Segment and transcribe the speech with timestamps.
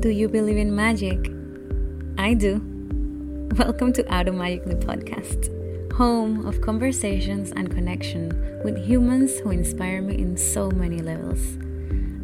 [0.00, 1.18] Do you believe in magic?
[2.18, 2.62] I do.
[3.56, 5.50] Welcome to Automagically Podcast,
[5.92, 8.30] home of conversations and connection
[8.62, 11.58] with humans who inspire me in so many levels.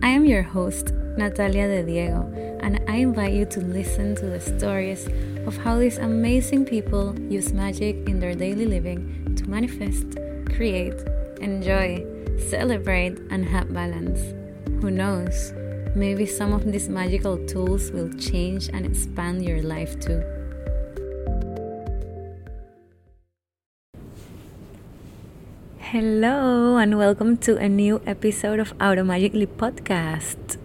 [0.05, 4.39] I am your host, Natalia de Diego, and I invite you to listen to the
[4.39, 5.09] stories
[5.45, 10.17] of how these amazing people use magic in their daily living to manifest,
[10.55, 11.03] create,
[11.41, 12.07] enjoy,
[12.39, 14.21] celebrate, and have balance.
[14.81, 15.53] Who knows?
[15.97, 20.25] Maybe some of these magical tools will change and expand your life too.
[25.79, 30.59] Hello, and welcome to a new episode of Automagically Podcast.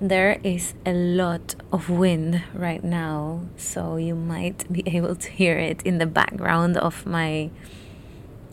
[0.00, 5.58] There is a lot of wind right now, so you might be able to hear
[5.58, 7.50] it in the background of my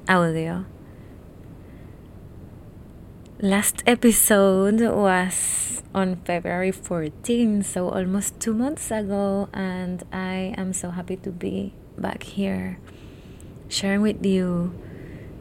[0.09, 0.65] audio.
[3.41, 10.91] Last episode was on February 14, so almost two months ago, and I am so
[10.91, 12.77] happy to be back here
[13.67, 14.77] sharing with you.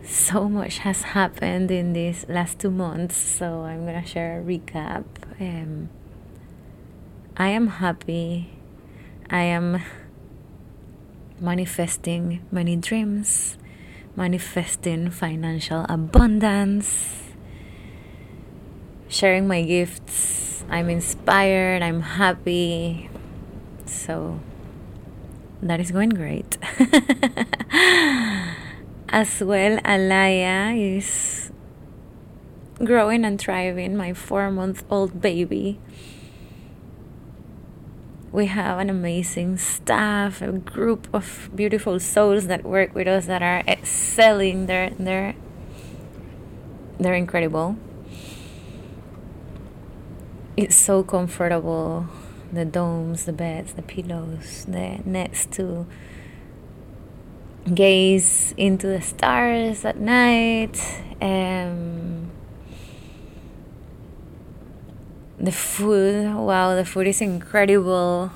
[0.03, 5.05] So much has happened in these last two months, so I'm gonna share a recap.
[5.39, 5.91] Um,
[7.37, 8.49] I am happy.
[9.29, 9.83] I am
[11.39, 13.59] manifesting many dreams,
[14.17, 17.30] manifesting financial abundance
[19.11, 20.65] sharing my gifts.
[20.71, 23.11] I'm inspired, I'm happy.
[23.85, 24.41] So
[25.61, 26.57] that is going great.
[29.13, 31.51] As well, Alaya is
[32.85, 35.81] growing and thriving, my four month old baby.
[38.31, 43.43] We have an amazing staff, a group of beautiful souls that work with us that
[43.43, 44.67] are excelling.
[44.67, 45.35] They're, they're,
[47.01, 47.77] they're incredible
[50.57, 52.07] it's so comfortable.
[52.53, 55.87] The domes the beds the pillows the nets to
[57.73, 60.77] gaze into the stars at night.
[61.21, 62.33] Um,
[65.39, 68.33] the food wow the food is incredible.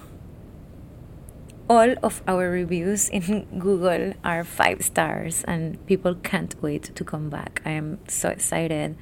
[1.68, 7.30] All of our reviews in google are five stars and people can't wait to come
[7.30, 7.62] back.
[7.64, 8.96] I am so excited.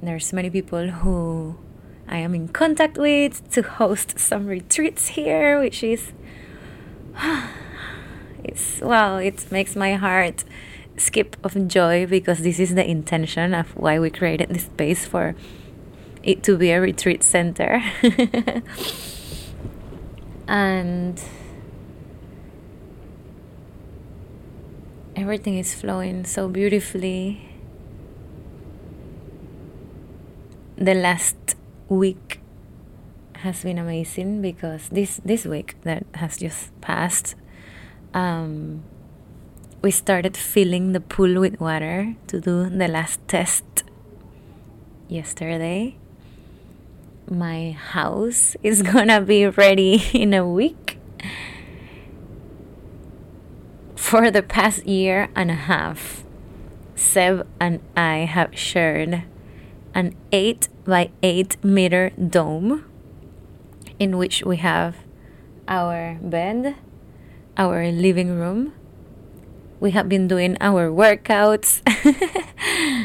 [0.00, 1.56] There's many people who
[2.12, 6.12] I am in contact with to host some retreats here, which is
[8.44, 10.44] it's well, it makes my heart
[10.98, 15.34] skip of joy because this is the intention of why we created this space for
[16.22, 17.82] it to be a retreat center.
[20.46, 21.18] and
[25.16, 27.48] everything is flowing so beautifully.
[30.76, 31.56] The last
[31.88, 32.40] week
[33.36, 37.34] has been amazing because this this week that has just passed
[38.14, 38.82] um,
[39.82, 43.64] we started filling the pool with water to do the last test
[45.08, 45.96] yesterday.
[47.28, 50.98] My house is gonna be ready in a week
[53.96, 56.24] for the past year and a half.
[56.94, 59.24] Seb and i have shared
[59.94, 62.84] an 8 by 8 meter dome
[63.98, 64.96] in which we have
[65.68, 66.76] our bed,
[67.56, 68.72] our living room.
[69.80, 71.82] We have been doing our workouts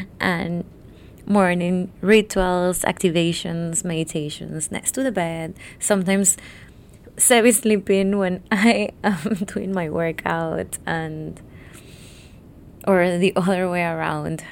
[0.20, 0.64] and
[1.26, 5.56] morning rituals, activations, meditations next to the bed.
[5.80, 6.38] Sometimes
[7.18, 11.42] Seb is sleeping when I am doing my workout and
[12.88, 14.44] or the other way around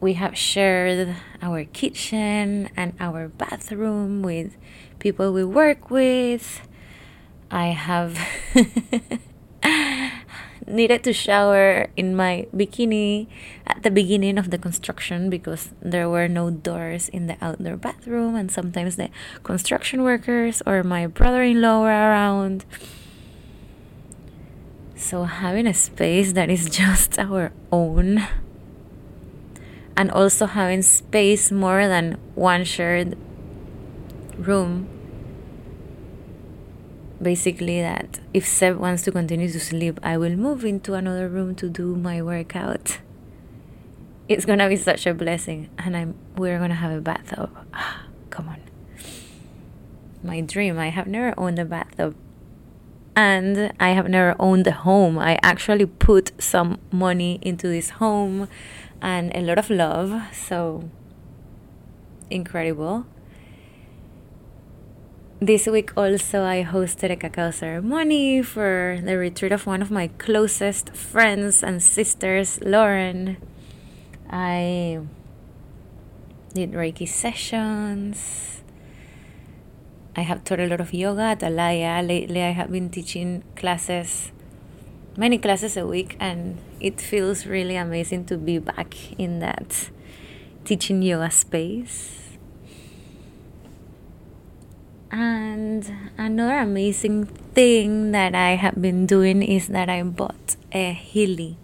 [0.00, 4.56] we have shared our kitchen and our bathroom with
[4.98, 6.66] people we work with.
[7.50, 8.18] I have
[10.66, 13.26] needed to shower in my bikini
[13.66, 18.36] at the beginning of the construction because there were no doors in the outdoor bathroom,
[18.36, 19.10] and sometimes the
[19.42, 22.64] construction workers or my brother in law were around.
[24.94, 28.26] So, having a space that is just our own
[29.98, 33.18] and also having space more than one shared
[34.38, 34.88] room
[37.20, 41.56] basically that if Seb wants to continue to sleep, I will move into another room
[41.56, 43.00] to do my workout.
[44.28, 47.50] It's gonna be such a blessing, and I'm we're gonna have a bathtub.
[48.30, 48.60] Come on,
[50.22, 50.78] my dream.
[50.78, 52.14] I have never owned a bathtub,
[53.18, 55.18] and I have never owned a home.
[55.18, 58.46] I actually put some money into this home
[59.02, 60.22] and a lot of love.
[60.32, 60.88] So
[62.30, 63.06] incredible.
[65.40, 70.08] this week also I hosted a cacao ceremony for the retreat of one of my
[70.18, 73.36] closest friends and sisters, Lauren.
[74.30, 75.00] I
[76.54, 78.62] did Reiki sessions.
[80.18, 82.02] I have taught a lot of yoga at Alaya.
[82.02, 84.32] Lately, I have been teaching classes,
[85.16, 89.90] many classes a week, and it feels really amazing to be back in that
[90.64, 92.34] teaching yoga space.
[95.12, 95.86] And
[96.18, 101.58] another amazing thing that I have been doing is that I bought a Healy.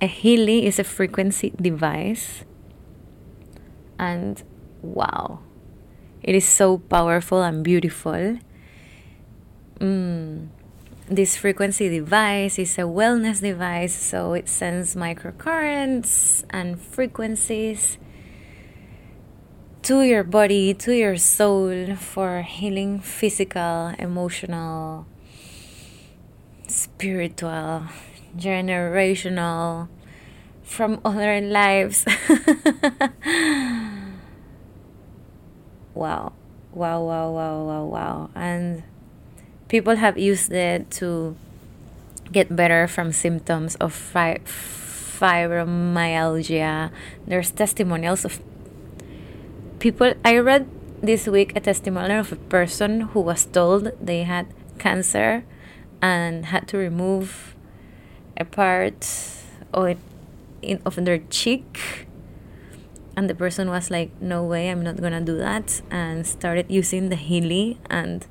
[0.00, 2.44] A Healy is a frequency device.
[3.98, 4.42] And
[4.80, 5.40] wow,
[6.22, 8.38] it is so powerful and beautiful.
[9.78, 10.48] Mm.
[11.08, 17.98] This frequency device is a wellness device, so it sends microcurrents and frequencies
[19.82, 25.06] to your body, to your soul for healing physical, emotional,
[26.68, 27.82] spiritual,
[28.36, 29.88] generational,
[30.62, 32.06] from other lives.
[35.94, 36.32] wow.
[36.72, 38.30] Wow, wow, wow, wow, wow.
[38.34, 38.82] And
[39.68, 41.36] people have used it to
[42.30, 46.90] get better from symptoms of fi- fibromyalgia.
[47.26, 48.40] There's testimonials of
[49.78, 50.66] people I read
[51.02, 54.46] this week a testimonial of a person who was told they had
[54.78, 55.44] cancer
[56.00, 57.54] and had to remove
[58.36, 59.04] a part
[59.74, 59.96] of,
[60.62, 62.06] in, of their cheek
[63.16, 67.08] and the person was like no way i'm not gonna do that and started using
[67.08, 67.78] the healy.
[67.90, 68.26] And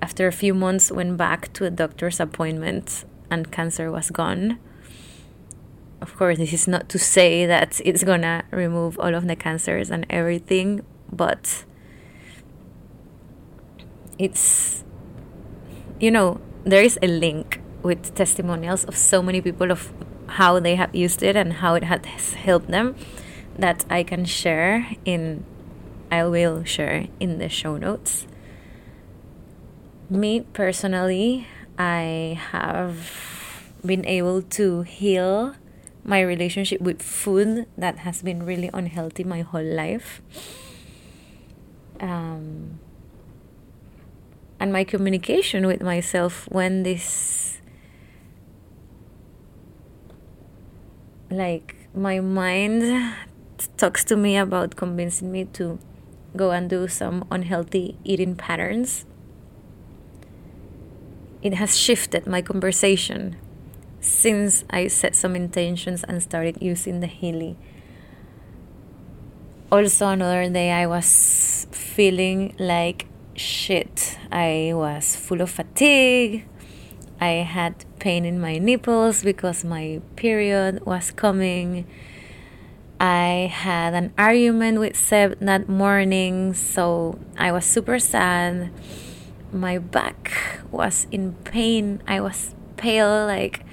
[0.00, 4.58] after a few months went back to a doctor's appointment and cancer was gone.
[6.00, 9.90] Of course, this is not to say that it's gonna remove all of the cancers
[9.90, 11.64] and everything, but
[14.18, 14.84] it's,
[15.98, 19.92] you know, there is a link with testimonials of so many people of
[20.28, 22.94] how they have used it and how it has helped them
[23.56, 25.44] that I can share in,
[26.10, 28.26] I will share in the show notes.
[30.08, 31.46] Me personally,
[31.78, 35.54] I have been able to heal
[36.04, 40.22] my relationship with food that has been really unhealthy my whole life.
[42.00, 42.78] Um,
[44.60, 47.47] and my communication with myself when this
[51.30, 53.14] like my mind
[53.76, 55.78] talks to me about convincing me to
[56.36, 59.04] go and do some unhealthy eating patterns
[61.42, 63.36] it has shifted my conversation
[64.00, 67.56] since I set some intentions and started using the Healy.
[69.70, 74.18] Also, another day I was feeling like shit.
[74.32, 76.46] I was full of fatigue.
[77.20, 81.86] I had pain in my nipples because my period was coming.
[83.00, 88.70] I had an argument with Seb that morning, so I was super sad.
[89.52, 90.32] My back
[90.70, 92.02] was in pain.
[92.06, 93.64] I was pale, like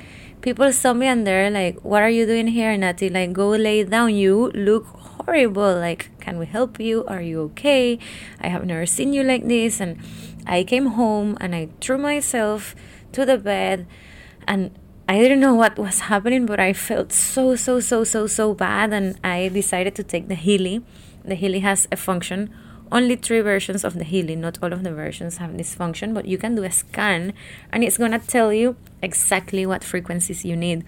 [0.45, 3.09] people saw me and they're like, What are you doing here, Nati?
[3.09, 4.13] Like, go lay down.
[4.13, 5.73] You look horrible.
[5.73, 7.03] Like, can we help you?
[7.07, 7.97] Are you okay?
[8.39, 9.81] I have never seen you like this.
[9.81, 9.97] And
[10.45, 12.75] I came home and I threw myself
[13.15, 13.87] to the bed
[14.47, 18.55] and I didn't know what was happening, but I felt so, so, so, so, so
[18.55, 18.91] bad.
[18.91, 20.83] And I decided to take the Healy.
[21.23, 22.49] The Healy has a function
[22.91, 26.25] only three versions of the Healy not all of the versions have this function but
[26.25, 27.33] you can do a scan
[27.71, 30.83] and it's gonna tell you exactly what frequencies you need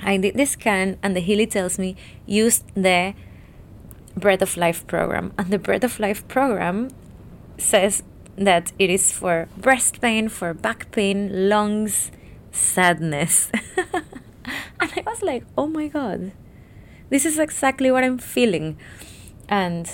[0.00, 3.14] i did the scan and the Healy tells me use the
[4.16, 6.90] breath of life program and the breath of life program
[7.58, 8.02] says
[8.38, 12.10] that it is for breast pain for back pain lungs
[12.52, 13.50] sadness.
[14.80, 16.32] And i was like oh my god
[17.10, 18.78] this is exactly what i'm feeling.
[19.48, 19.90] And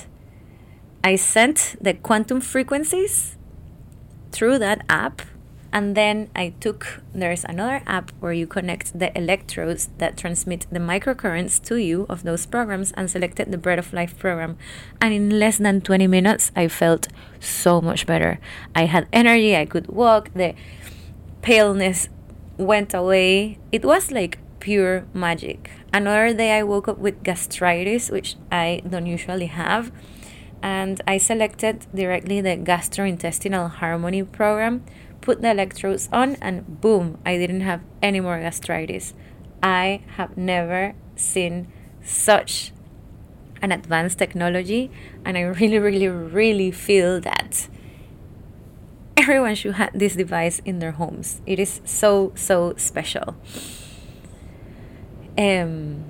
[1.04, 3.36] I sent the quantum frequencies
[4.32, 5.22] through that app
[5.74, 10.78] and then I took there's another app where you connect the electrodes that transmit the
[10.78, 14.56] microcurrents to you of those programs and selected the Breath of Life program
[15.00, 17.08] and in less than 20 minutes I felt
[17.40, 18.38] so much better.
[18.74, 20.54] I had energy, I could walk, the
[21.42, 22.08] paleness
[22.56, 23.58] went away.
[23.72, 25.72] It was like pure magic.
[25.92, 29.90] Another day I woke up with gastritis which I don't usually have
[30.62, 34.82] and I selected directly the gastrointestinal harmony program,
[35.24, 39.14] put the electrodes on, and boom, I didn't have any more gastritis.
[39.62, 41.72] I have never seen
[42.04, 42.72] such
[43.62, 44.90] an advanced technology.
[45.24, 47.68] And I really, really, really feel that
[49.16, 51.40] everyone should have this device in their homes.
[51.46, 53.36] It is so, so special.
[55.38, 56.04] Um,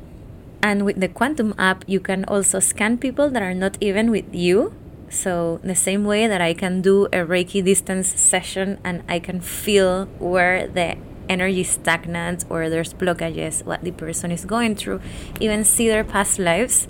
[0.60, 4.34] and with the Quantum app, you can also scan people that are not even with
[4.34, 4.74] you.
[5.14, 9.40] So, the same way that I can do a Reiki distance session and I can
[9.40, 10.96] feel where the
[11.28, 15.00] energy is stagnant or there's blockages, what the person is going through,
[15.38, 16.88] even see their past lives,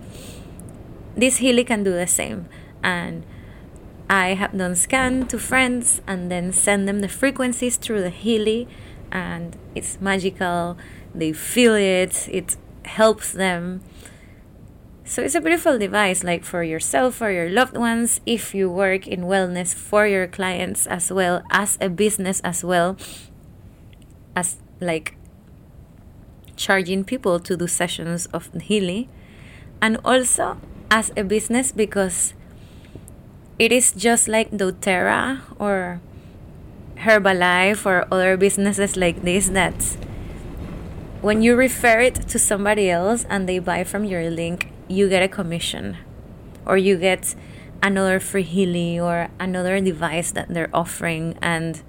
[1.14, 2.48] this Healy can do the same.
[2.82, 3.26] And
[4.08, 8.66] I have done scan to friends and then send them the frequencies through the Healy,
[9.12, 10.78] and it's magical.
[11.14, 13.82] They feel it, it helps them.
[15.06, 19.06] So it's a beautiful device, like for yourself, for your loved ones, if you work
[19.06, 22.96] in wellness for your clients as well as a business as well
[24.34, 25.16] as like
[26.56, 29.08] charging people to do sessions of healing,
[29.82, 30.56] and also
[30.90, 32.32] as a business because
[33.58, 36.00] it is just like doTERRA or
[36.96, 39.99] Herbalife or other businesses like this that
[41.20, 45.22] when you refer it to somebody else and they buy from your link, you get
[45.22, 45.96] a commission
[46.66, 47.34] or you get
[47.82, 51.38] another free Healy or another device that they're offering.
[51.42, 51.82] And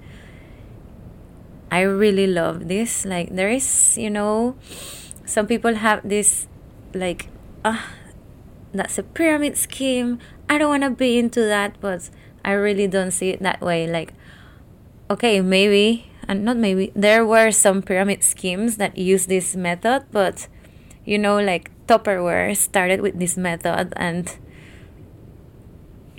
[1.70, 3.04] I really love this.
[3.04, 4.56] Like there is you know
[5.24, 6.46] some people have this
[6.94, 7.28] like
[7.64, 7.90] ah
[8.76, 10.18] that's a pyramid scheme.
[10.48, 12.10] I don't want to be into that, but
[12.44, 13.86] I really don't see it that way.
[13.88, 14.12] Like,
[15.10, 20.48] okay, maybe, and not maybe, there were some pyramid schemes that use this method, but
[21.04, 24.36] you know, like Tupperware started with this method, and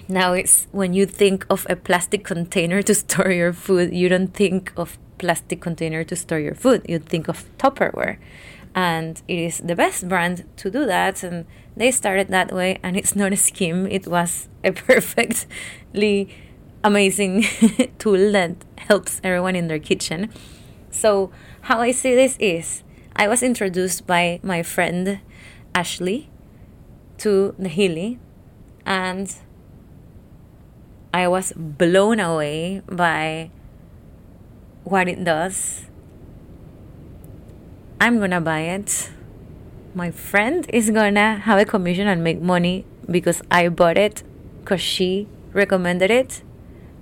[0.07, 4.33] now it's when you think of a plastic container to store your food, you don't
[4.33, 8.17] think of plastic container to store your food, you think of Tupperware.
[8.75, 11.45] And it is the best brand to do that and
[11.75, 13.87] they started that way and it's not a scheme.
[13.87, 16.29] It was a perfectly
[16.83, 17.43] amazing
[17.97, 20.29] tool that helps everyone in their kitchen.
[20.91, 21.31] So
[21.67, 22.81] how i see this is
[23.15, 25.19] i was introduced by my friend
[25.79, 26.29] ashley
[27.17, 28.19] to the healy
[28.85, 29.35] and
[31.13, 33.49] i was blown away by
[34.83, 35.87] what it does
[37.99, 39.09] I'm gonna buy it.
[39.95, 44.21] My friend is gonna have a commission and make money because I bought it
[44.59, 46.43] because she recommended it.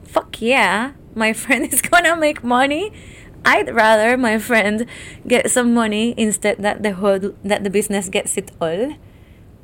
[0.03, 2.93] Fuck yeah, my friend is gonna make money.
[3.45, 4.87] I'd rather my friend
[5.27, 8.97] get some money instead that the whole that the business gets it all.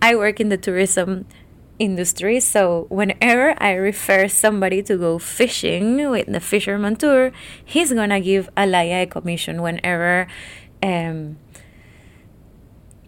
[0.02, 1.26] I work in the tourism
[1.80, 7.32] industry, so whenever I refer somebody to go fishing with the fisherman tour,
[7.66, 10.28] he's gonna give Alaya a commission whenever
[10.84, 11.38] um,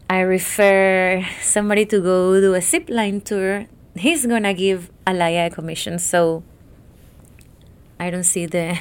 [0.10, 5.50] I refer somebody to go do a zip line tour, he's gonna give Alaya a
[5.50, 6.00] commission.
[6.00, 6.44] So
[8.00, 8.78] I don't see the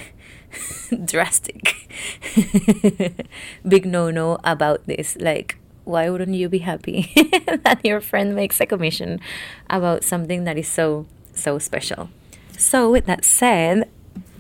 [1.05, 1.89] drastic
[3.69, 5.17] big no no about this.
[5.21, 7.13] Like, why wouldn't you be happy
[7.65, 9.21] that your friend makes a commission
[9.69, 12.11] about something that is so, so special?
[12.57, 13.91] So, with that said,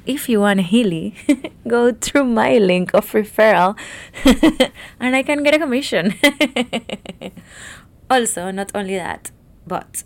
[0.06, 1.14] if you want Healy,
[1.68, 3.76] go through my link of referral
[5.00, 6.14] and I can get a commission.
[8.10, 9.30] also, not only that,
[9.66, 10.04] but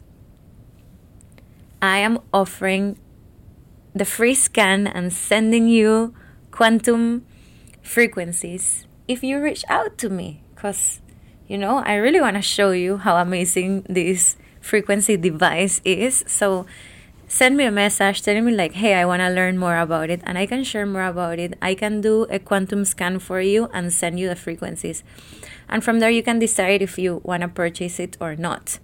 [1.83, 2.99] I am offering
[3.97, 6.15] the free scan and sending you
[6.51, 7.25] quantum
[7.83, 8.87] frequencies.
[9.09, 11.01] If you reach out to me because
[11.49, 16.25] you know I really want to show you how amazing this frequency device is.
[16.27, 16.67] So
[17.27, 20.21] send me a message telling me like hey i want to learn more about it
[20.23, 21.55] and i can share more about it.
[21.63, 25.03] I can do a quantum scan for you and send you the frequencies.
[25.69, 28.79] And from there you can decide if you want to purchase it or not.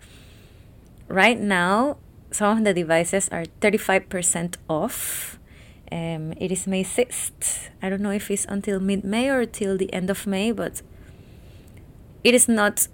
[1.07, 1.99] Right now
[2.33, 5.39] some of the devices are 35% off.
[5.91, 9.93] Um, it is may 6th i don't know if it's until mid-may or till the
[9.93, 10.81] end of may but
[12.25, 12.89] it is not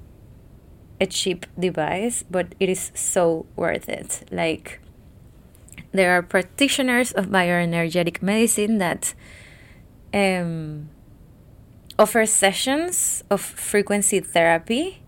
[1.00, 4.28] a cheap device but it is so worth it.
[4.30, 4.80] Like
[5.92, 9.14] there are practitioners of bioenergetic medicine that
[10.12, 10.88] um,
[11.98, 15.02] offer sessions of frequency therapy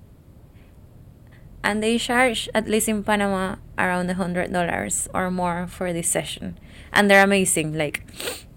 [1.63, 6.09] and they charge at least in panama around a hundred dollars or more for this
[6.09, 6.59] session
[6.93, 8.05] and they're amazing like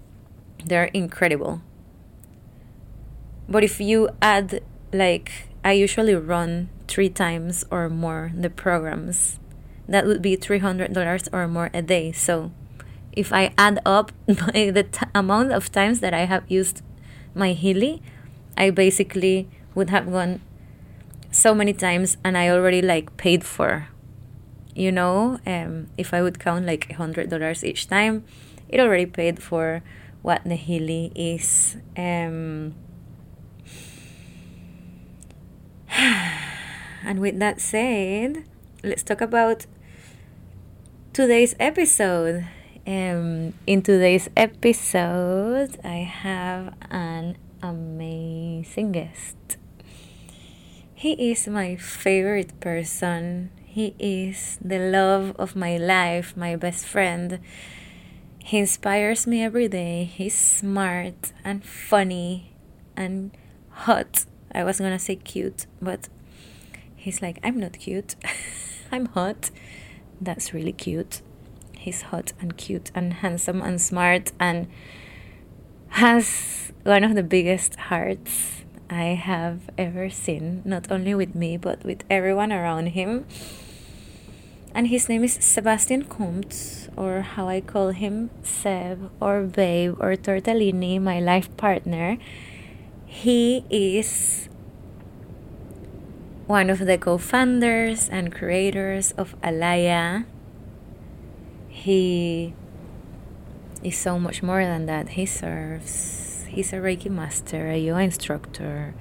[0.66, 1.62] they're incredible
[3.50, 9.40] but if you add like i usually run three times or more the programs
[9.88, 12.12] that would be $300 or more a day.
[12.12, 12.52] So
[13.12, 16.82] if I add up the t- amount of times that I have used
[17.36, 18.02] my Healy,
[18.58, 20.42] I basically would have gone
[21.44, 23.90] so many times and I already like paid for
[24.76, 28.24] you know, um, if I would count like hundred dollars each time,
[28.70, 29.84] it already paid for
[30.22, 31.78] what Nahili is.
[31.96, 32.74] Um,
[37.06, 38.46] and with that said,
[38.84, 39.66] let's talk about
[41.14, 42.48] today's episode.
[42.86, 49.58] Um, in today's episode, I have an amazing guest.
[51.04, 53.50] He is my favorite person.
[53.66, 57.42] He is the love of my life, my best friend.
[58.40, 60.06] He inspires me every day.
[60.06, 62.56] He's smart and funny
[62.96, 63.32] and
[63.84, 64.24] hot.
[64.56, 66.08] I was gonna say cute, but
[66.96, 68.16] he's like, I'm not cute.
[68.90, 69.52] I'm hot.
[70.22, 71.22] That's really cute.
[71.78, 74.68] He's hot and cute and handsome and smart and
[76.00, 81.84] has one of the biggest hearts I have ever seen, not only with me, but
[81.84, 83.26] with everyone around him
[84.76, 90.16] and his name is Sebastian Comte, or how I call him Seb, or Babe, or
[90.16, 92.18] Tortellini, my life partner.
[93.06, 94.50] He is
[96.48, 100.26] one of the co founders and creators of Alaya.
[101.70, 102.56] He
[103.84, 105.10] is so much more than that.
[105.10, 108.94] He serves, he's a Reiki master, a yoga instructor.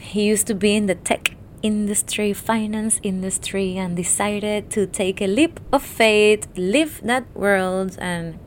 [0.00, 5.26] He used to be in the tech industry, finance industry, and decided to take a
[5.26, 8.38] leap of faith, leave that world, and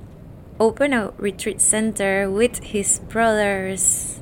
[0.60, 4.20] open a retreat center with his brothers.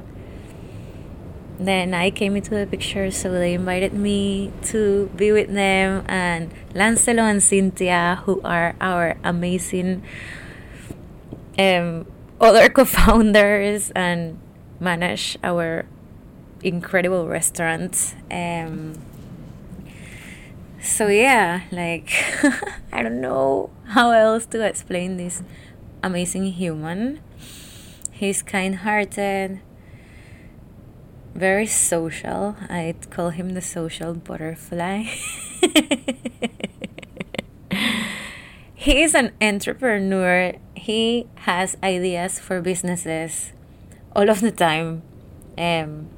[1.59, 6.51] Then I came into the picture, so they invited me to be with them, and
[6.73, 10.03] Lancelo and Cynthia, who are our amazing
[11.59, 12.05] um,
[12.43, 14.37] other co founders and
[14.79, 15.85] manage our
[16.61, 18.15] incredible restaurant.
[18.31, 18.95] Um,
[20.81, 22.11] so yeah, like
[22.91, 25.43] I don't know how else to explain this
[26.03, 27.21] amazing human.
[28.11, 29.59] He's kind-hearted,
[31.33, 32.55] very social.
[32.69, 35.05] I'd call him the social butterfly.
[38.83, 40.51] he is an entrepreneur.
[40.75, 43.53] He has ideas for businesses
[44.13, 45.03] all of the time.
[45.57, 46.09] Um,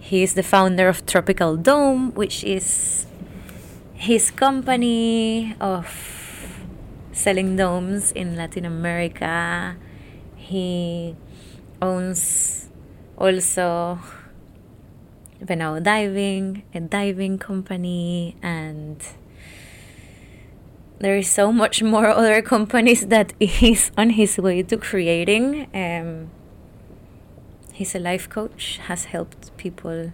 [0.00, 3.04] he is the founder of Tropical Dome, which is
[3.92, 5.84] his company of
[7.12, 9.76] selling domes in Latin America.
[10.34, 11.14] He
[11.82, 12.70] owns
[13.18, 14.00] also
[15.44, 18.96] Venao Diving, a diving company, and
[21.00, 25.68] there is so much more other companies that he's on his way to creating.
[25.74, 26.30] Um,
[27.78, 30.10] He's a life coach, has helped people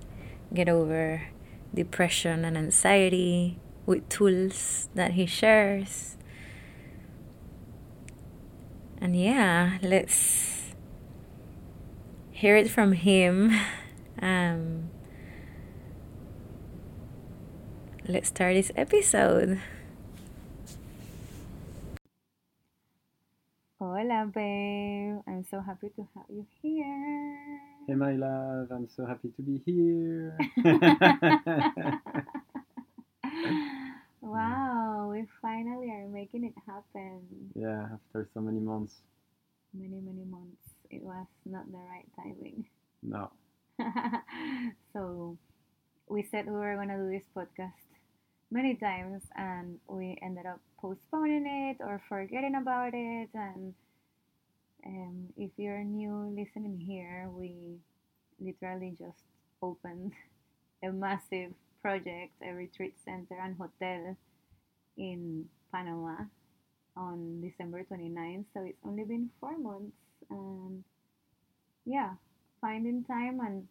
[0.52, 1.28] get over
[1.74, 6.18] depression and anxiety with tools that he shares.
[9.00, 10.74] And yeah, let's
[12.32, 13.50] hear it from him.
[14.22, 14.90] Um,
[18.06, 19.60] let's start this episode.
[24.04, 25.22] Hola, babe.
[25.26, 27.58] I'm so happy to have you here.
[27.88, 28.68] Hey, my love.
[28.70, 30.36] I'm so happy to be here.
[34.20, 37.22] wow, we finally are making it happen.
[37.54, 39.00] Yeah, after so many months.
[39.72, 40.74] Many, many months.
[40.90, 42.66] It was not the right timing.
[43.02, 43.30] No.
[44.92, 45.38] so,
[46.10, 47.72] we said we were going to do this podcast
[48.50, 53.72] many times and we ended up postponing it or forgetting about it and
[54.86, 57.78] um, if you're new listening here we
[58.40, 59.22] literally just
[59.62, 60.12] opened
[60.82, 64.16] a massive project a retreat center and hotel
[64.96, 66.16] in panama
[66.96, 69.96] on december 29th so it's only been four months
[70.30, 70.84] and
[71.84, 72.10] yeah
[72.60, 73.66] finding time and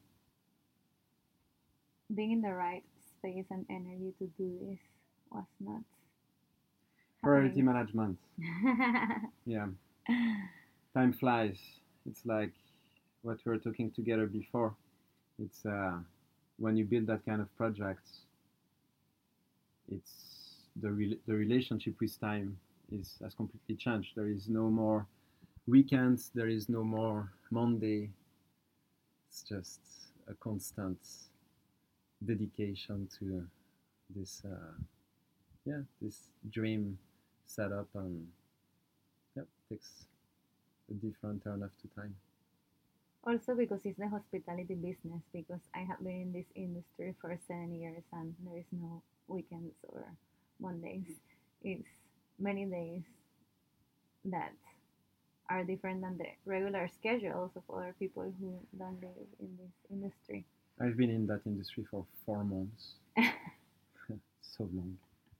[2.13, 2.83] being in the right
[3.17, 4.79] space and energy to do this
[5.31, 5.81] was not
[7.23, 8.17] priority management.
[9.45, 9.67] Yeah
[10.93, 11.57] time flies.
[12.05, 12.53] It's like
[13.21, 14.75] what we were talking together before.
[15.39, 15.97] It's uh,
[16.57, 18.21] when you build that kind of projects
[19.91, 22.57] it's the, re- the relationship with time
[22.91, 24.11] is has completely changed.
[24.15, 25.07] There is no more
[25.67, 28.09] weekends there is no more monday.
[29.29, 29.79] It's just
[30.27, 30.97] a constant
[32.25, 33.45] dedication to
[34.15, 34.73] this uh,
[35.65, 36.97] yeah this dream
[37.45, 38.27] setup and
[39.35, 40.05] yeah takes
[40.93, 42.15] different turn after time
[43.25, 47.73] also because it's the hospitality business because i have been in this industry for seven
[47.73, 50.05] years and there is no weekends or
[50.59, 51.05] Mondays.
[51.61, 51.87] It's
[52.39, 53.03] many days
[54.25, 54.53] that
[55.49, 60.45] are different than the regular schedules of other people who don't live in this industry.
[60.79, 62.93] I've been in that industry for four months.
[64.41, 64.97] so long.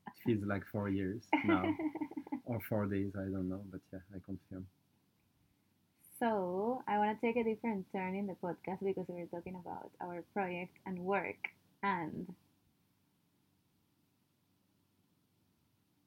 [0.08, 1.74] It feels like four years now,
[2.46, 3.12] or four days.
[3.16, 4.68] I don't know, but yeah, I confirm.
[6.24, 9.92] So I want to take a different turn in the podcast because we're talking about
[10.00, 11.50] our project and work,
[11.84, 12.34] and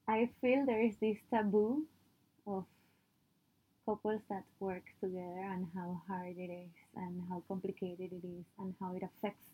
[0.08, 1.86] I feel there is this taboo
[2.46, 2.66] of
[3.86, 8.74] couples that work together and how hard it is and how complicated it is and
[8.80, 9.48] how it affects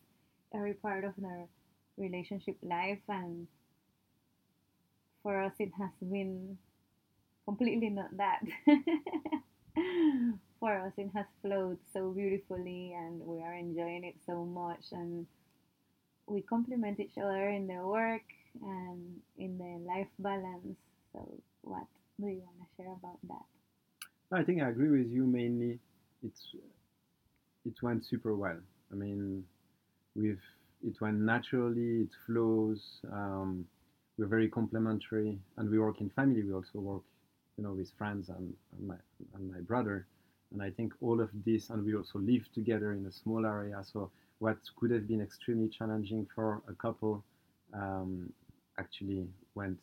[0.53, 1.47] every part of their
[1.97, 3.47] relationship life and
[5.21, 6.57] for us it has been
[7.45, 8.41] completely not that
[10.63, 15.27] for us it has flowed so beautifully and we are enjoying it so much and
[16.25, 18.23] we complement each other in the work
[18.61, 20.79] and in the life balance
[21.11, 21.19] so
[21.63, 21.83] what
[22.17, 23.45] do you want to share about that
[24.31, 25.79] I think I agree with you mainly.
[26.23, 26.55] It's
[27.65, 28.57] it went super well.
[28.91, 29.43] I mean,
[30.15, 30.41] we've
[30.83, 32.01] it went naturally.
[32.01, 32.81] It flows.
[33.11, 33.65] Um,
[34.17, 36.41] we're very complementary, and we work in family.
[36.43, 37.03] We also work,
[37.57, 38.95] you know, with friends and, and my
[39.35, 40.07] and my brother.
[40.53, 43.83] And I think all of this, and we also live together in a small area.
[43.91, 47.23] So what could have been extremely challenging for a couple
[47.73, 48.31] um,
[48.77, 49.79] actually went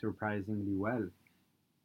[0.00, 1.06] surprisingly well.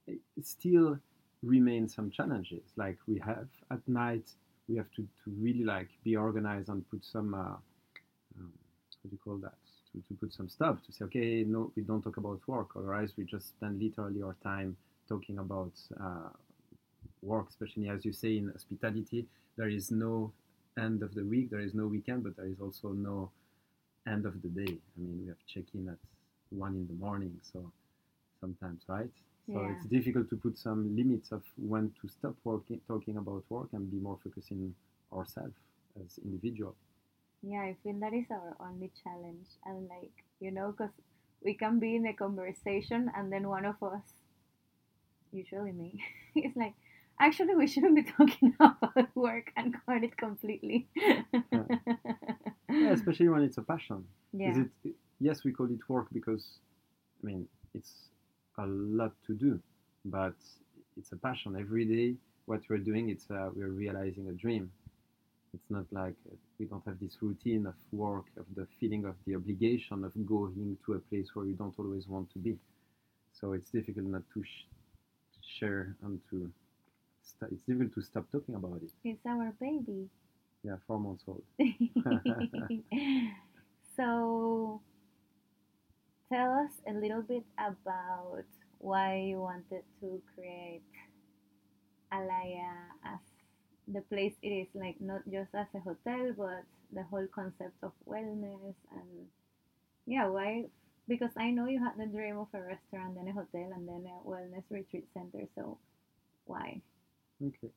[0.08, 1.00] It still
[1.44, 2.64] remain some challenges.
[2.76, 4.30] Like we have at night,
[4.68, 7.58] we have to, to really like be organized and put some, uh,
[8.38, 8.54] um,
[9.02, 9.54] what do you call that?
[9.92, 13.12] To, to put some stuff to say, okay, no, we don't talk about work, otherwise
[13.18, 14.78] we just spend literally our time
[15.10, 16.30] talking about uh,
[17.22, 19.26] work, especially as you say in hospitality,
[19.58, 20.32] there is no
[20.78, 23.30] end of the week, there is no weekend, but there is also no
[24.08, 24.72] end of the day.
[24.74, 25.98] I mean, we have check-in at
[26.50, 27.72] one in the morning, so
[28.40, 29.10] sometimes, right?
[29.54, 29.72] So Yeah.
[29.72, 33.92] it's difficult to put some limits of when to stop working, talking about work and
[33.92, 34.76] be more focused in
[35.14, 35.56] ourselves
[36.04, 36.76] as individual.
[37.44, 39.48] Yeah, I feel that is our only challenge.
[39.66, 40.94] And like, you know, because
[41.44, 44.14] we can be in a conversation and then one of us,
[45.32, 46.04] usually me,
[46.36, 46.74] is like,
[47.22, 50.88] actually, we shouldn't be talking about work and cut it completely.
[52.70, 54.06] Yeah, especially when it's a passion.
[54.34, 54.52] yeah.
[54.52, 54.94] Is it?
[55.20, 56.46] Yes, we call it work because,
[57.22, 57.94] I mean, it's
[58.58, 59.60] a lot to do,
[60.06, 60.34] but
[60.98, 61.56] it's a passion.
[61.60, 64.72] Every day, what we're doing, it's uh, we're realizing a dream.
[65.54, 69.16] It's not like uh, we don't have this routine of work, of the feeling of
[69.28, 72.58] the obligation of going to a place where you don't always want to be.
[73.34, 74.66] So it's difficult not to, sh-
[75.34, 76.50] to share and to.
[77.22, 78.92] St- it's difficult to stop talking about it.
[79.04, 80.10] It's our baby.
[80.64, 81.44] Yeah, four months old.
[83.98, 84.82] so,
[86.32, 88.44] tell us a little bit about
[88.78, 90.82] why you wanted to create
[92.12, 92.74] Alaya
[93.06, 93.20] as
[93.88, 97.92] the place it is, like not just as a hotel, but the whole concept of
[98.08, 99.28] wellness and
[100.06, 100.66] yeah, why?
[101.08, 104.06] Because I know you had the dream of a restaurant, then a hotel, and then
[104.08, 105.46] a wellness retreat center.
[105.56, 105.78] So,
[106.46, 106.82] why?
[107.44, 107.70] Okay.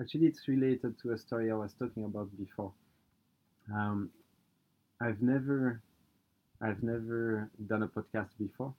[0.00, 2.72] Actually, it's related to a story I was talking about before.
[3.72, 4.10] Um,
[5.00, 5.80] I've never,
[6.62, 8.74] I've never done a podcast before.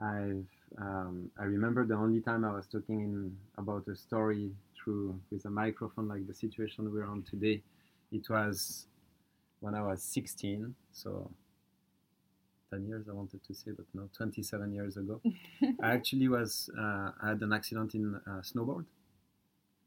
[0.00, 0.46] I've,
[0.78, 5.44] um, I remember the only time I was talking in about a story through with
[5.46, 7.62] a microphone, like the situation we're on today.
[8.12, 8.86] It was
[9.60, 11.30] when I was 16, so
[12.70, 15.20] 10 years I wanted to say, but no, 27 years ago.
[15.82, 18.86] I actually was, uh, I had an accident in uh, snowboard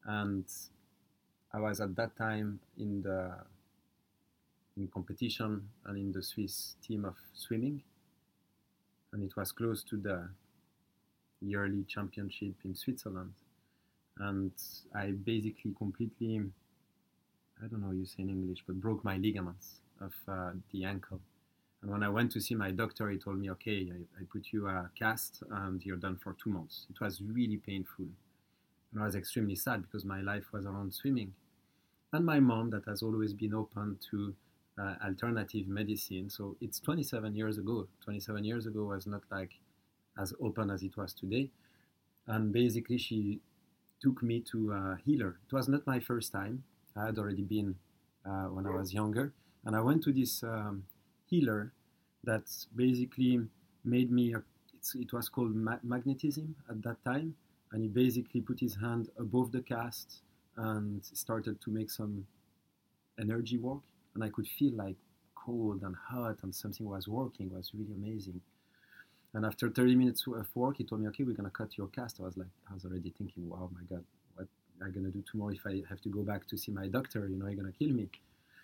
[0.10, 0.45] and
[1.54, 3.32] I was at that time in the
[4.76, 7.84] in competition and in the Swiss team of swimming,
[9.13, 10.30] and it was close to the
[11.41, 13.34] yearly championship in Switzerland,
[14.17, 14.52] and
[14.95, 16.41] I basically completely
[17.62, 20.86] I don't know how you say in English, but broke my ligaments of uh, the
[20.86, 21.19] ankle.
[21.82, 24.48] And when I went to see my doctor, he told me, okay, I, I put
[24.52, 26.88] you a cast and you're done for two months.
[26.89, 28.06] It was really painful.
[28.91, 31.34] And I was extremely sad because my life was around swimming.
[32.12, 34.34] And my mom, that has always been open to
[34.80, 36.30] uh, alternative medicine.
[36.30, 37.88] So it's 27 years ago.
[38.04, 39.52] 27 years ago was not like
[40.17, 41.52] as open as it was today.
[42.28, 43.41] And basically, she
[44.02, 45.39] took me to a healer.
[45.47, 46.63] It was not my first time.
[46.95, 47.75] I had already been
[48.25, 49.34] uh, when I was younger.
[49.65, 50.86] And I went to this um,
[51.25, 51.73] healer
[52.23, 52.43] that
[52.75, 53.41] basically
[53.84, 54.43] made me, a,
[54.95, 57.36] it was called ma- magnetism at that time
[57.71, 60.21] and he basically put his hand above the cast
[60.58, 62.25] and started to make some
[63.19, 63.84] energy work
[64.15, 64.95] and i could feel like
[65.36, 68.41] cold and hot and something was working it was really amazing
[69.34, 72.19] And after 30 minutes of work, he told me, "Okay, we're gonna cut your cast."
[72.19, 74.03] I was like, I was already thinking, "Wow, my God,
[74.36, 74.47] what
[74.82, 77.21] am I gonna do tomorrow if I have to go back to see my doctor?
[77.27, 78.10] You know, he's gonna kill me."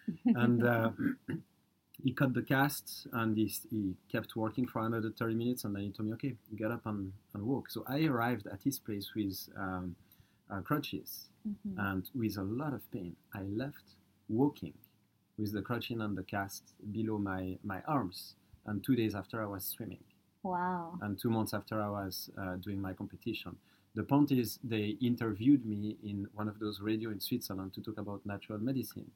[0.44, 0.92] and uh,
[2.04, 5.84] he cut the cast and he, he kept working for another 30 minutes and then
[5.84, 9.12] he told me okay get up and, and walk so i arrived at his place
[9.16, 9.96] with um,
[10.52, 11.78] uh, crutches Mhm.
[11.92, 13.86] and with a lot of pain i left
[14.30, 14.74] walking
[15.38, 19.46] with the crutching and the cast below my, my arms and two days after i
[19.46, 20.04] was swimming
[20.44, 20.98] Wow.
[21.02, 23.56] and two months after i was uh, doing my competition
[23.94, 27.98] the point is they interviewed me in one of those radio in switzerland to talk
[28.00, 29.10] about natural medicine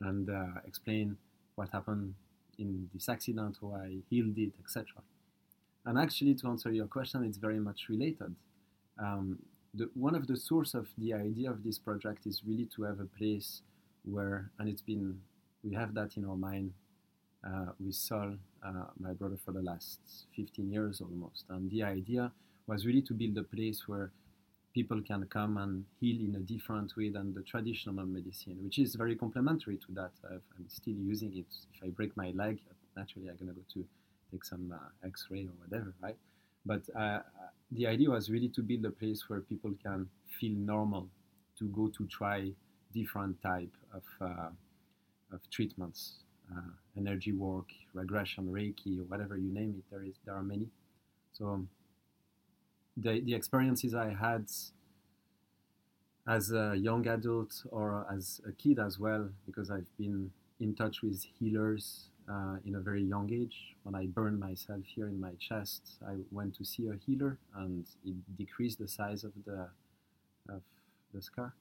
[0.00, 1.16] and uh, explain
[1.56, 2.14] what happened
[2.58, 4.86] in this accident, how I healed it, etc.
[5.84, 8.34] And actually, to answer your question, it's very much related.
[8.98, 9.38] Um,
[9.74, 13.00] the, one of the source of the idea of this project is really to have
[13.00, 13.62] a place
[14.04, 15.20] where, and it's been,
[15.62, 16.72] we have that in our mind
[17.46, 20.00] uh, with Sol, uh, my brother, for the last
[20.34, 21.44] 15 years almost.
[21.50, 22.32] And the idea
[22.66, 24.10] was really to build a place where
[24.76, 28.94] people can come and heal in a different way than the traditional medicine, which is
[28.94, 30.12] very complementary to that.
[30.30, 31.50] I've, I'm still using it.
[31.72, 32.58] If I break my leg,
[32.94, 33.86] naturally I'm gonna go to
[34.30, 36.18] take some uh, X-ray or whatever, right?
[36.66, 37.20] But uh,
[37.72, 41.08] the idea was really to build a place where people can feel normal,
[41.58, 42.52] to go to try
[42.92, 44.50] different type of uh,
[45.32, 46.00] of treatments,
[46.54, 49.84] uh, energy work, regression, Reiki, or whatever you name it.
[49.90, 50.68] There is there are many.
[51.32, 51.66] So
[52.96, 54.46] the, the experiences I had
[56.28, 61.02] as a young adult or as a kid as well, because I've been in touch
[61.02, 63.76] with healers uh, in a very young age.
[63.84, 67.86] When I burned myself here in my chest, I went to see a healer, and
[68.04, 69.68] it decreased the size of the
[70.48, 70.62] of
[71.14, 71.54] the scar.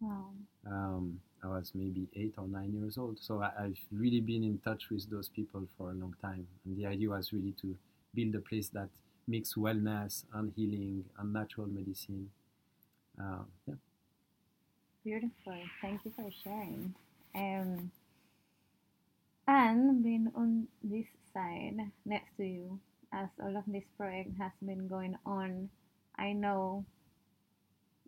[0.00, 0.30] Wow.
[0.66, 4.58] Um, I was maybe eight or nine years old, so I, I've really been in
[4.58, 6.46] touch with those people for a long time.
[6.64, 7.76] And the idea was really to
[8.14, 8.90] build a place that
[9.26, 12.30] mix wellness and healing and natural medicine.
[13.20, 13.74] Uh, yeah.
[15.04, 15.58] Beautiful.
[15.80, 16.94] Thank you for sharing.
[17.34, 17.90] Um,
[19.46, 22.78] and being on this side next to you,
[23.12, 25.68] as all of this project has been going on,
[26.16, 26.84] I know,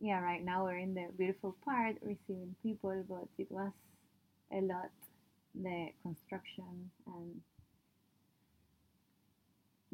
[0.00, 3.72] yeah, right now we're in the beautiful part receiving people, but it was
[4.53, 4.90] a lot
[5.55, 7.40] the construction and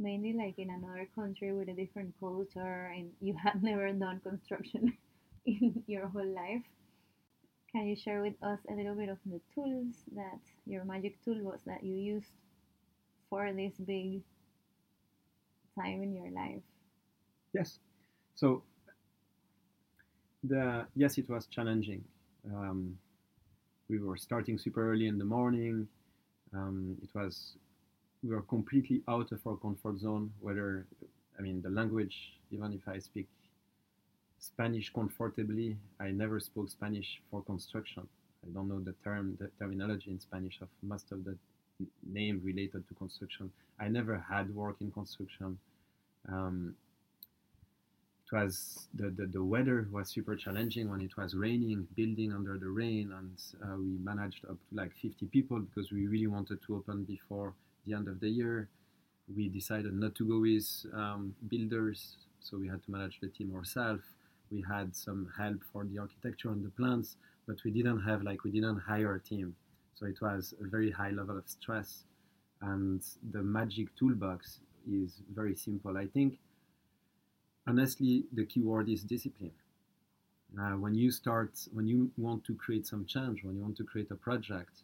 [0.00, 4.96] mainly like in another country with a different culture and you had never done construction
[5.46, 6.62] in your whole life.
[7.72, 11.38] Can you share with us a little bit of the tools that your magic tool
[11.40, 12.32] was that you used
[13.28, 14.22] for this big
[15.78, 16.62] time in your life?
[17.52, 17.78] Yes.
[18.34, 18.64] So
[20.42, 22.02] the yes, it was challenging.
[22.46, 22.98] Um,
[23.88, 25.86] we were starting super early in the morning.
[26.52, 27.54] Um, it was
[28.22, 30.30] we are completely out of our comfort zone.
[30.40, 30.86] Whether
[31.38, 32.16] I mean the language,
[32.50, 33.28] even if I speak
[34.38, 38.06] Spanish comfortably, I never spoke Spanish for construction.
[38.44, 41.36] I don't know the term, the terminology in Spanish of most of the
[42.06, 43.50] name related to construction.
[43.78, 45.58] I never had work in construction.
[46.28, 46.74] Um,
[48.24, 52.58] it was the, the, the weather was super challenging when it was raining, building under
[52.58, 56.60] the rain, and uh, we managed up to like 50 people because we really wanted
[56.66, 57.54] to open before
[57.86, 58.68] the end of the year.
[59.34, 63.54] We decided not to go with um, builders, so we had to manage the team
[63.54, 64.02] ourselves.
[64.50, 67.16] We had some help for the architecture and the plans,
[67.46, 69.54] but we didn't have like we didn't hire a team,
[69.94, 72.04] so it was a very high level of stress.
[72.60, 73.00] And
[73.32, 75.96] the magic toolbox is very simple.
[75.96, 76.38] I think
[77.66, 79.52] honestly the key word is discipline.
[80.58, 83.84] Uh, when you start, when you want to create some change, when you want to
[83.84, 84.82] create a project,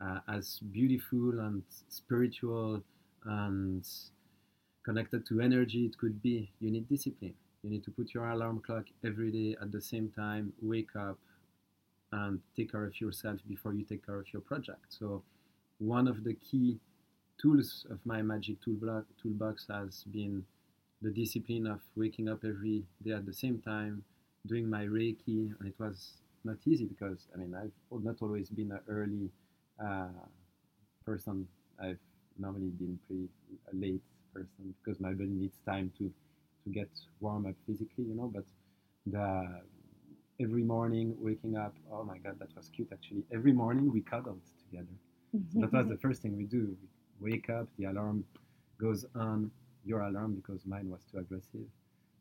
[0.00, 2.82] uh, as beautiful and spiritual
[3.24, 3.86] and
[4.84, 7.34] connected to energy it could be, you need discipline.
[7.62, 11.18] You need to put your alarm clock every day at the same time, wake up,
[12.12, 14.86] and take care of yourself before you take care of your project.
[14.88, 15.22] So,
[15.78, 16.78] one of the key
[17.40, 20.44] tools of my magic toolbox, has been
[21.02, 24.04] the discipline of waking up every day at the same time,
[24.46, 26.12] doing my Reiki, and it was
[26.44, 29.30] not easy because I mean I've not always been an early
[29.84, 30.08] uh,
[31.04, 31.46] person.
[31.82, 31.98] I've
[32.38, 33.28] normally been pretty
[33.72, 34.02] a late
[34.34, 36.12] person because my body needs time to
[36.64, 36.90] to get
[37.20, 38.30] warm up physically, you know.
[38.32, 38.44] But
[39.06, 39.62] the
[40.40, 43.24] every morning waking up, oh my god, that was cute actually.
[43.32, 44.96] Every morning we cuddled together.
[45.52, 46.76] So that was the first thing we do.
[47.20, 48.24] We wake up, the alarm
[48.80, 49.50] goes on,
[49.84, 51.66] your alarm because mine was too aggressive.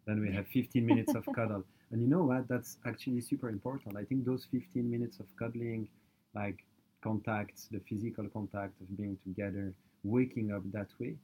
[0.05, 1.63] Then we have 15 minutes of cuddle.
[1.91, 2.47] And you know what?
[2.47, 3.95] That's actually super important.
[3.97, 5.87] I think those 15 minutes of cuddling,
[6.35, 6.63] like
[7.01, 11.15] contact, the physical contact of being together, waking up that way,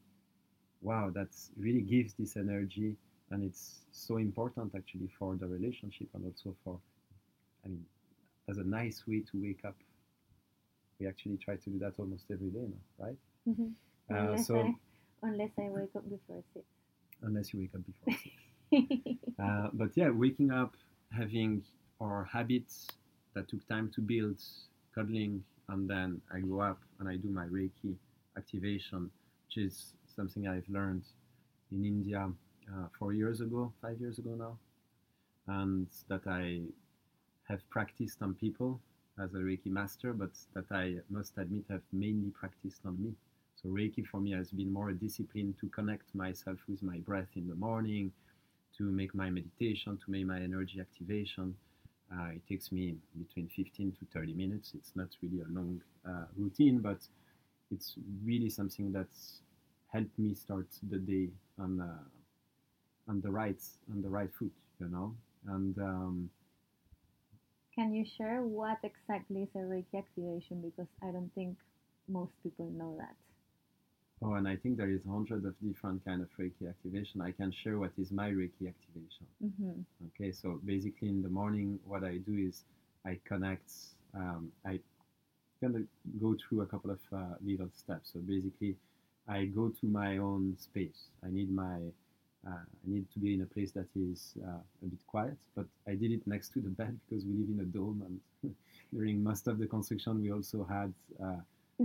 [0.81, 2.95] wow, that really gives this energy,
[3.31, 6.79] and it's so important actually for the relationship and also for,
[7.65, 7.85] I mean,
[8.49, 9.75] as a nice way to wake up.
[10.99, 13.17] We actually try to do that almost every day now, right?
[13.49, 13.67] Mm-hmm.
[14.09, 14.73] Uh, unless, so I,
[15.23, 16.65] unless I wake up before six.
[17.21, 18.35] unless you wake up before six.
[19.41, 20.75] Uh, but yeah, waking up,
[21.11, 21.61] having
[22.01, 22.88] our habits
[23.33, 24.41] that took time to build,
[24.93, 27.95] cuddling, and then I go up and I do my Reiki
[28.38, 29.10] activation,
[29.47, 31.04] which is something I've learned
[31.71, 32.30] in India
[32.71, 34.58] uh, four years ago, five years ago now,
[35.47, 36.62] and that I
[37.47, 38.80] have practiced on people
[39.21, 43.13] as a Reiki master, but that I must admit have mainly practiced on me.
[43.56, 47.30] So Reiki for me has been more a discipline to connect myself with my breath
[47.36, 48.12] in the morning,
[48.78, 51.56] to make my meditation, to make my energy activation.
[52.11, 54.73] Uh, it takes me between 15 to 30 minutes.
[54.75, 56.99] It's not really a long uh, routine, but
[57.71, 59.41] it's really something that's
[59.91, 62.03] helped me start the day on uh,
[63.09, 65.15] on the right on the right foot, you know.
[65.47, 66.29] And um,
[67.75, 70.61] Can you share what exactly is a Reiki activation?
[70.61, 71.57] Because I don't think
[72.07, 73.15] most people know that.
[74.23, 77.21] Oh, and I think there is hundreds of different kind of Reiki activation.
[77.21, 79.25] I can share what is my Reiki activation.
[79.43, 79.82] Mm-hmm.
[80.08, 82.63] Okay, so basically in the morning, what I do is
[83.06, 83.71] I connect.
[84.13, 84.80] Um, I
[85.62, 85.84] gonna
[86.21, 88.12] go through a couple of uh, little steps.
[88.13, 88.75] So basically,
[89.28, 91.10] I go to my own space.
[91.23, 91.80] I need my.
[92.47, 95.65] Uh, I need to be in a place that is uh, a bit quiet, but
[95.88, 98.56] I did it next to the bed because we live in a dome, and
[98.93, 100.93] during most of the construction, we also had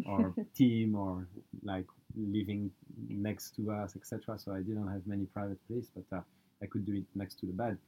[0.07, 1.27] our team or
[1.63, 2.71] like living
[3.09, 4.39] next to us, etc.
[4.39, 6.23] So I didn't have many private place, but uh,
[6.63, 7.79] I could do it next to the bed.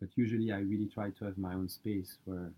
[0.00, 2.50] But usually, I really try to have my own space where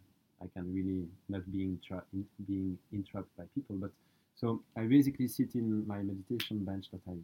[0.42, 1.78] I can really not being
[2.12, 3.76] in, being interrupted by people.
[3.76, 3.90] But
[4.35, 7.16] so I basically sit in my meditation bench that I, I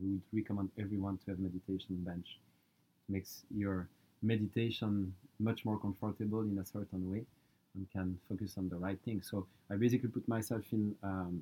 [0.00, 2.38] would recommend everyone to have meditation bench.
[3.08, 3.88] makes your
[4.22, 7.24] meditation much more comfortable in a certain way
[7.78, 9.22] and can focus on the right thing.
[9.22, 11.40] So I basically put myself in, um,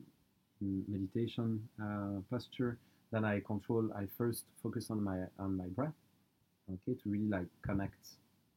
[0.61, 2.79] in meditation uh, posture.
[3.11, 3.91] Then I control.
[3.97, 5.95] I first focus on my on my breath.
[6.69, 8.03] Okay, to really like connect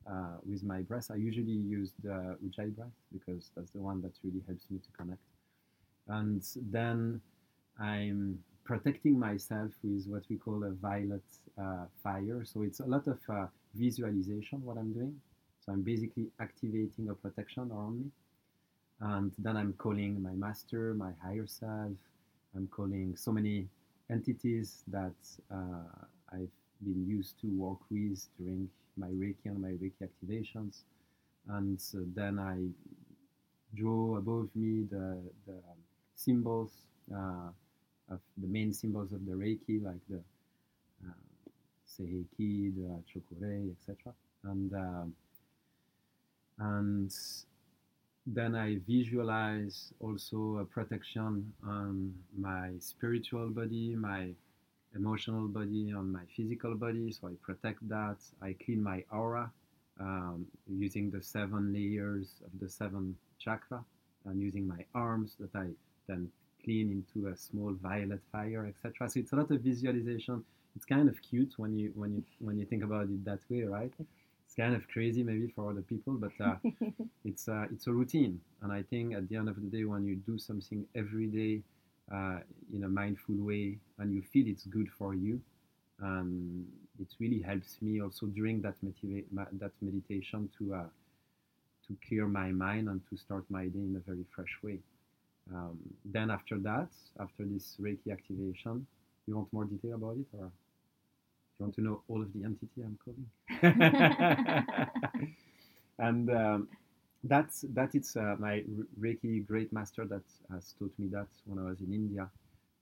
[0.09, 1.11] uh, with my breath.
[1.11, 4.91] I usually use the Ujjayi breath because that's the one that really helps me to
[4.97, 5.21] connect.
[6.07, 7.21] And then
[7.79, 11.23] I'm protecting myself with what we call a violet
[11.61, 12.43] uh, fire.
[12.43, 15.15] So it's a lot of uh, visualization what I'm doing.
[15.69, 18.11] I'm basically activating a protection around me.
[19.01, 21.91] And then I'm calling my master, my higher self.
[22.55, 23.67] I'm calling so many
[24.09, 25.15] entities that
[25.51, 26.51] uh, I've
[26.83, 30.81] been used to work with during my Reiki and my Reiki activations.
[31.47, 32.57] And so then I
[33.75, 35.59] draw above me the, the
[36.15, 36.71] symbols
[37.13, 37.49] uh,
[38.09, 40.21] of the main symbols of the Reiki, like the
[41.05, 41.13] uh,
[41.97, 44.13] the Chokurei, etc.
[44.43, 45.13] And um,
[46.59, 47.11] and
[48.25, 54.29] then I visualize also a protection on my spiritual body, my
[54.95, 57.11] emotional body, on my physical body.
[57.11, 58.17] So I protect that.
[58.41, 59.51] I clean my aura
[59.99, 63.83] um, using the seven layers of the seven chakra
[64.25, 65.67] and using my arms that I
[66.07, 66.29] then
[66.63, 69.09] clean into a small violet fire, etc.
[69.09, 70.43] So it's a lot of visualization.
[70.75, 73.63] It's kind of cute when you when you when you think about it that way,
[73.63, 73.93] right?
[74.59, 76.55] Kind of crazy maybe for other people, but uh,
[77.23, 78.41] it's uh, it's a routine.
[78.61, 81.61] And I think at the end of the day, when you do something every day
[82.13, 82.39] uh,
[82.73, 85.39] in a mindful way and you feel it's good for you,
[86.03, 86.65] um,
[86.99, 89.23] it really helps me also during that motiva-
[89.63, 90.89] that meditation to uh,
[91.87, 94.79] to clear my mind and to start my day in a very fresh way.
[95.53, 98.85] Um, then after that, after this Reiki activation,
[99.25, 100.51] you want more detail about it, or
[101.59, 103.27] you want to know all of the entity I'm calling?
[105.99, 106.67] and um,
[107.23, 108.63] that's that it's uh, my
[108.99, 112.29] Reiki great master that has taught me that when I was in India,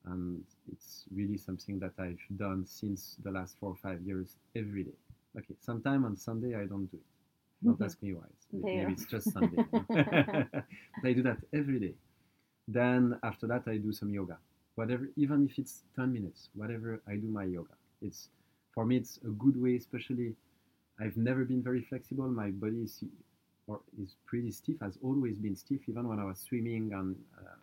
[0.06, 4.84] and it's really something that I've done since the last four or five years every
[4.84, 4.98] day.
[5.38, 7.66] Okay, sometime on Sunday I don't do it.
[7.66, 8.26] Don't ask me why.
[8.34, 9.66] It's, maybe it's just Sunday.
[11.04, 11.94] I do that every day.
[12.68, 14.38] Then after that I do some yoga.
[14.76, 17.74] Whatever, even if it's 10 minutes, whatever I do my yoga.
[18.02, 18.30] It's
[18.78, 20.36] for me it's a good way, especially
[21.00, 22.28] I've never been very flexible.
[22.28, 23.04] My body is
[23.66, 27.58] or is pretty stiff, has always been stiff, even when I was swimming and uh,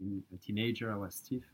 [0.00, 1.44] in a teenager I was stiff.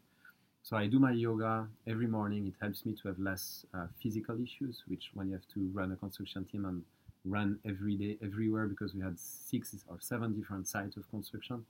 [0.62, 2.46] So I do my yoga every morning.
[2.46, 5.92] It helps me to have less uh, physical issues, which when you have to run
[5.92, 6.82] a construction team and
[7.26, 11.66] run every day, everywhere, because we had six or seven different sites of construction,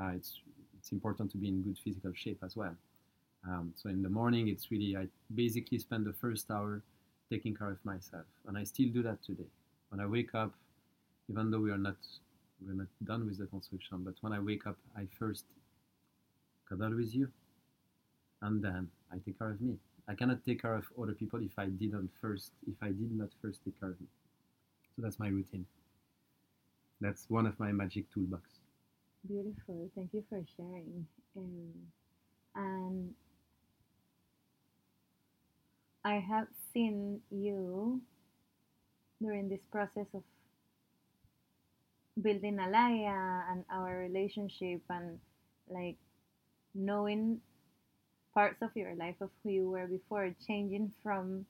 [0.00, 0.38] uh, it's
[0.78, 2.76] it's important to be in good physical shape as well.
[3.46, 6.82] Um, so in the morning, it's really I basically spend the first hour
[7.30, 9.48] taking care of myself, and I still do that today.
[9.88, 10.52] When I wake up,
[11.28, 11.96] even though we are not
[12.64, 15.44] we're not done with the construction, but when I wake up, I first
[16.68, 17.28] cuddle with you,
[18.42, 19.76] and then I take care of me.
[20.08, 23.30] I cannot take care of other people if I didn't first if I did not
[23.40, 24.08] first take care of me.
[24.96, 25.66] So that's my routine.
[27.00, 28.42] That's one of my magic toolbox.
[29.26, 29.88] Beautiful.
[29.94, 31.06] Thank you for sharing.
[31.36, 31.72] Um,
[32.54, 33.14] and
[36.10, 38.00] I have seen you
[39.22, 40.24] during this process of
[42.20, 45.20] building Alaya and our relationship and
[45.68, 45.98] like
[46.74, 47.40] knowing
[48.34, 51.46] parts of your life of who you were before, changing from,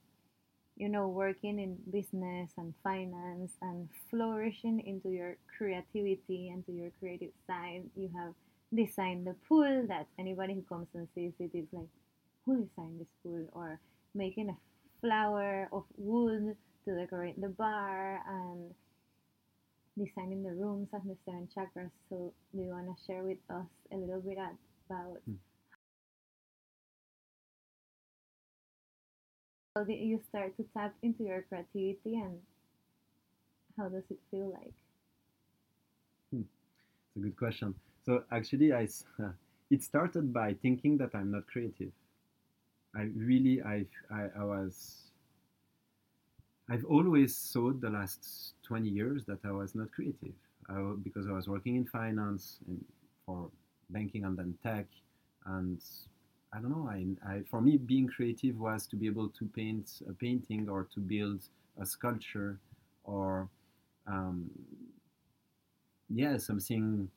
[0.76, 6.90] you know, working in business and finance and flourishing into your creativity and to your
[7.00, 7.84] creative side.
[7.96, 8.34] You have
[8.74, 11.88] designed the pool that anybody who comes and sees it is like,
[12.44, 13.48] who designed this pool?
[13.52, 13.80] Or
[14.14, 14.56] making a
[15.00, 18.74] flower of wood to decorate the bar and
[19.98, 21.90] designing the rooms and the seven chakras.
[22.08, 24.38] So, do you want to share with us a little bit
[24.88, 25.34] about Hmm.
[29.76, 32.38] how did you start to tap into your creativity and
[33.78, 34.74] how does it feel like?
[36.32, 37.74] It's a good question.
[38.04, 38.88] So actually, I
[39.70, 41.92] it started by thinking that I'm not creative.
[42.94, 45.02] I really, I, I, I was,
[46.68, 50.34] I've always thought the last 20 years that I was not creative
[50.68, 52.84] I, because I was working in finance and
[53.26, 53.50] for
[53.90, 54.86] banking and then tech.
[55.46, 55.80] And
[56.52, 60.02] I don't know, I, I, for me, being creative was to be able to paint
[60.08, 61.42] a painting or to build
[61.80, 62.58] a sculpture
[63.04, 63.48] or,
[64.06, 64.50] um,
[66.08, 67.08] yeah, something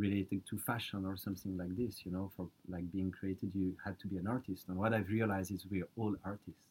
[0.00, 3.98] related to fashion or something like this you know for like being created you had
[4.00, 4.64] to be an artist.
[4.68, 6.66] And what i've realized is we're all artists.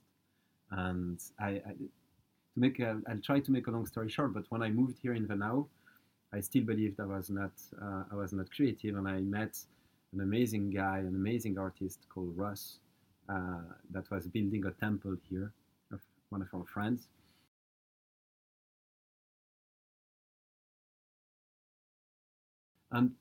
[0.72, 1.74] And i, I
[2.54, 5.14] to make i'll try to make a long story short but when i moved here
[5.14, 5.68] in Venao,
[6.34, 8.96] i still believed i was not uh, i was not creative.
[8.98, 9.56] And i met
[10.14, 12.80] an amazing guy an amazing artist called russ
[13.30, 13.62] uh,
[13.92, 15.52] that was building a temple here
[15.94, 17.08] of one of our friends
[22.92, 23.12] and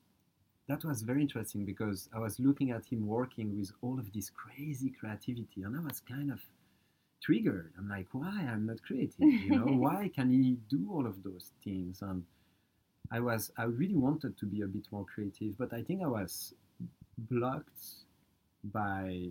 [0.67, 4.29] that was very interesting because I was looking at him working with all of this
[4.29, 6.39] crazy creativity, and I was kind of
[7.21, 7.73] triggered.
[7.77, 9.19] I'm like, why I'm not creative?
[9.19, 12.01] You know, why can he do all of those things?
[12.01, 12.23] And
[13.11, 16.07] I was, I really wanted to be a bit more creative, but I think I
[16.07, 16.53] was
[17.17, 17.81] blocked
[18.63, 19.29] by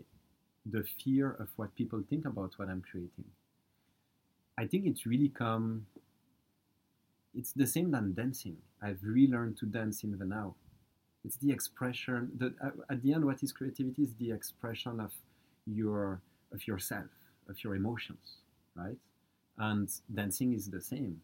[0.67, 3.25] the fear of what people think about what I'm creating.
[4.59, 5.87] I think it's really come.
[7.39, 8.57] It's the same than dancing.
[8.83, 10.55] I've relearned to dance in Venao.
[11.25, 15.13] It's the expression that uh, at the end what is creativity is the expression of
[15.67, 16.21] your
[16.53, 17.13] of yourself
[17.49, 18.39] of your emotions
[18.75, 18.97] right?
[19.59, 21.21] And dancing is the same.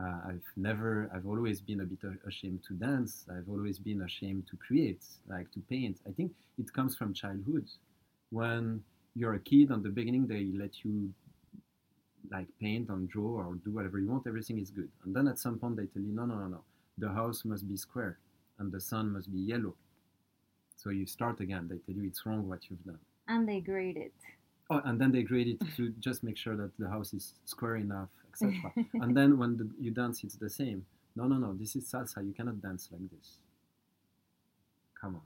[0.00, 3.26] Uh, i've never i've always been a bit ashamed to dance.
[3.30, 5.98] I've always been ashamed to create like to paint.
[6.08, 7.66] I think it comes from childhood.
[8.30, 8.82] When
[9.14, 11.12] you're a kid at the beginning they let you
[12.30, 15.38] like paint and draw or do whatever you want everything is good and then at
[15.38, 16.60] some point they tell you no no no no
[16.98, 18.18] the house must be square
[18.58, 19.74] and the sun must be yellow.
[20.76, 21.68] So you start again.
[21.68, 22.98] They tell you it's wrong what you've done.
[23.28, 24.12] And they grade it.
[24.70, 27.76] Oh, and then they grade it to just make sure that the house is square
[27.76, 28.72] enough, etc.
[28.94, 30.86] and then when the, you dance, it's the same.
[31.16, 31.54] No, no, no.
[31.54, 32.26] This is salsa.
[32.26, 33.38] You cannot dance like this.
[35.00, 35.22] Come on.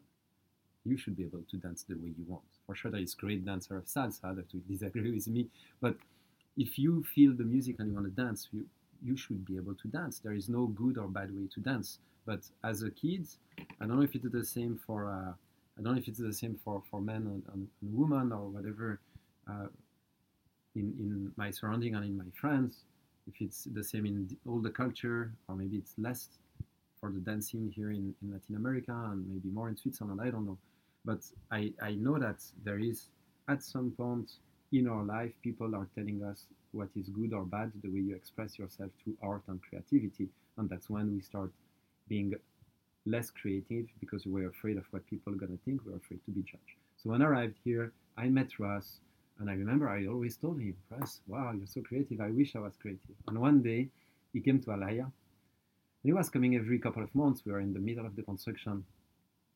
[0.85, 2.45] You should be able to dance the way you want.
[2.67, 5.49] For sure, there is great dancer of salsa that will disagree with me.
[5.81, 5.97] But
[6.59, 8.67] if you feel the music and you want to dance, you
[9.01, 10.19] you should be able to dance.
[10.19, 12.01] There is no good or bad way to dance.
[12.27, 13.29] But as a kid,
[13.81, 15.33] I don't know if it's the same for uh,
[15.79, 18.49] I don't know if it's the same for, for men and, and, and women or
[18.49, 19.01] whatever
[19.49, 19.69] uh,
[20.75, 22.85] in, in my surrounding and in my friends.
[23.29, 26.29] If it's the same in all the culture, or maybe it's less
[26.99, 30.47] for the dancing here in, in Latin America and maybe more in Switzerland, I don't
[30.47, 30.59] know.
[31.05, 31.21] But
[31.53, 33.07] I, I know that there is
[33.49, 34.33] at some point
[34.73, 38.15] in our life, people are telling us what is good or bad, the way you
[38.15, 40.29] express yourself through art and creativity.
[40.57, 41.51] And that's when we start
[42.09, 42.35] being
[43.07, 45.81] less creative because we're afraid of what people are going to think.
[45.87, 46.77] We're afraid to be judged.
[46.97, 49.01] So when I arrived here, I met Russ,
[49.39, 52.21] and I remember I always told him, Russ, wow, you're so creative.
[52.21, 53.15] I wish I was creative.
[53.29, 53.89] And one day,
[54.33, 55.05] he came to Alaya.
[55.05, 57.43] And he was coming every couple of months.
[57.45, 58.85] We were in the middle of the construction.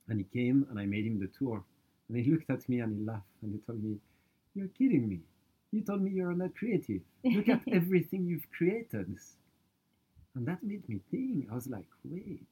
[0.08, 1.62] And he came, and I made him the tour.
[2.08, 3.96] And he looked at me and he laughed, and he told me,
[4.54, 5.20] You're kidding me.
[5.72, 7.00] You told me you're not creative.
[7.24, 9.16] Look at everything you've created.
[10.34, 11.48] And that made me think.
[11.50, 12.42] I was like, wait,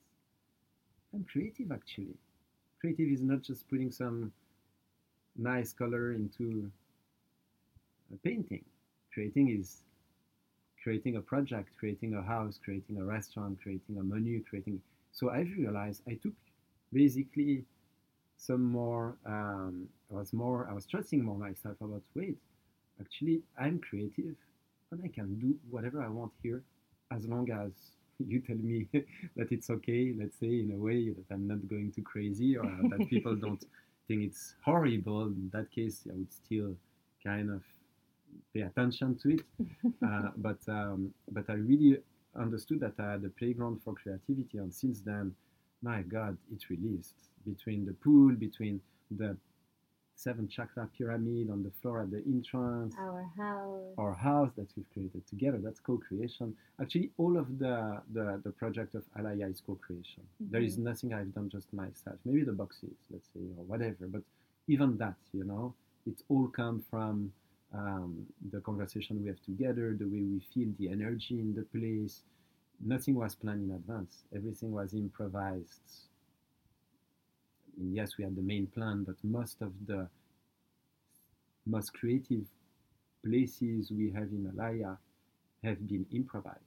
[1.14, 2.16] I'm creative actually.
[2.80, 4.32] Creative is not just putting some
[5.36, 6.70] nice color into
[8.12, 8.64] a painting.
[9.12, 9.82] Creating is
[10.82, 14.80] creating a project, creating a house, creating a restaurant, creating a menu, creating.
[15.12, 16.32] So I realized I took
[16.92, 17.64] basically
[18.41, 19.16] some more.
[19.26, 20.66] Um, I was more.
[20.70, 22.38] I was trusting more myself about wait.
[23.01, 24.36] Actually, I'm creative,
[24.91, 26.62] and I can do whatever I want here,
[27.11, 27.72] as long as
[28.18, 28.88] you tell me
[29.36, 30.14] that it's okay.
[30.18, 33.64] Let's say in a way that I'm not going too crazy, or that people don't
[34.09, 35.22] think it's horrible.
[35.26, 36.74] In that case, I would still
[37.22, 37.62] kind of
[38.55, 39.41] pay attention to it.
[40.07, 41.99] uh, but um, but I really
[42.34, 45.34] understood that I had a playground for creativity, and since then,
[45.83, 47.14] my God, it released
[47.47, 49.37] between the pool, between the
[50.14, 54.91] seven chakra pyramid on the floor at the entrance, our house, our house that we've
[54.93, 55.59] created together.
[55.62, 56.55] That's co-creation.
[56.81, 60.22] Actually, all of the the, the project of Alaya is co-creation.
[60.22, 60.53] Mm-hmm.
[60.53, 60.85] There is mm-hmm.
[60.85, 62.16] nothing I've done just myself.
[62.26, 64.07] Maybe the boxes, let's say, or whatever.
[64.07, 64.22] But
[64.68, 65.74] even that, you know,
[66.07, 67.33] it all come from
[67.74, 72.22] um, the conversation we have together, the way we feel, the energy in the place.
[72.83, 74.22] Nothing was planned in advance.
[74.35, 75.81] Everything was improvised.
[77.76, 80.09] Mean, yes, we had the main plan, but most of the
[81.66, 82.45] most creative
[83.24, 84.97] places we have in Alaya
[85.62, 86.59] have been improvised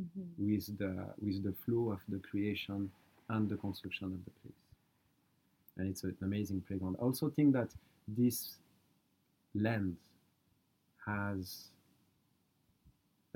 [0.00, 0.22] mm-hmm.
[0.38, 2.90] with the with the flow of the creation
[3.30, 4.64] and the construction of the place.
[5.76, 6.96] And it's an amazing playground.
[7.00, 7.68] I also think that
[8.06, 8.56] this
[9.54, 9.96] land
[11.06, 11.68] has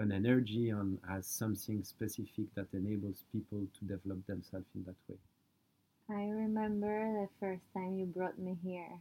[0.03, 5.17] an energy and has something specific that enables people to develop themselves in that way.
[6.11, 8.99] I remember the first time you brought me here.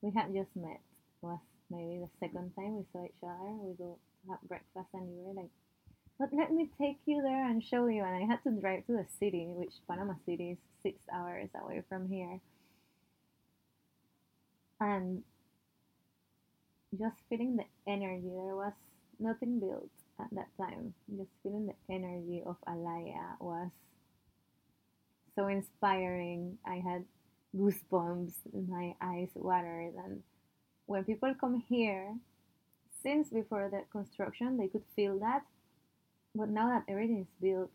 [0.00, 0.80] We had just met.
[1.22, 1.38] It was
[1.70, 3.52] maybe the second time we saw each other.
[3.60, 5.50] We go to have breakfast and you were like,
[6.18, 8.02] but let me take you there and show you.
[8.02, 11.82] And I had to drive to the city, which Panama City is six hours away
[11.88, 12.40] from here.
[14.80, 15.22] And
[16.98, 18.22] just feeling the energy.
[18.22, 18.72] There was
[19.18, 19.90] nothing built
[20.20, 20.94] at that time.
[21.16, 23.70] Just feeling the energy of Alaya was
[25.34, 26.58] so inspiring.
[26.66, 27.04] I had
[27.56, 28.34] goosebumps,
[28.68, 29.94] my eyes watered.
[30.04, 30.22] And
[30.86, 32.14] when people come here,
[33.02, 35.42] since before the construction, they could feel that.
[36.34, 37.70] But now that everything is built,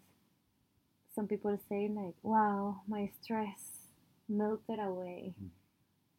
[1.16, 3.90] some people say, like, wow, my stress
[4.28, 5.34] melted away.
[5.42, 5.50] Mm.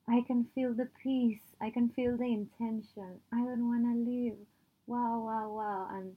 [0.08, 1.40] I can feel the peace.
[1.60, 3.20] I can feel the intention.
[3.32, 4.36] I don't want to leave.
[4.86, 5.88] Wow, wow, wow.
[5.92, 6.16] And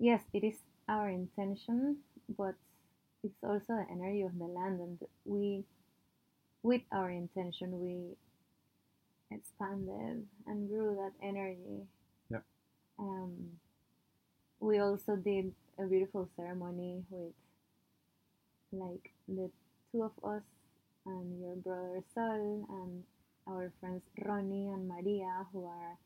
[0.00, 0.56] yes, it is
[0.88, 1.98] our intention,
[2.36, 2.54] but
[3.22, 4.80] it's also the energy of the land.
[4.80, 5.64] And we,
[6.62, 8.16] with our intention, we
[9.30, 11.86] expanded and grew that energy.
[12.30, 12.38] Yeah.
[12.98, 13.32] Um,
[14.58, 17.32] we also did a beautiful ceremony with
[18.72, 19.50] like the
[19.92, 20.42] two of us
[21.06, 23.04] and your brother Sol and
[23.46, 25.96] our friends Ronnie and Maria, who are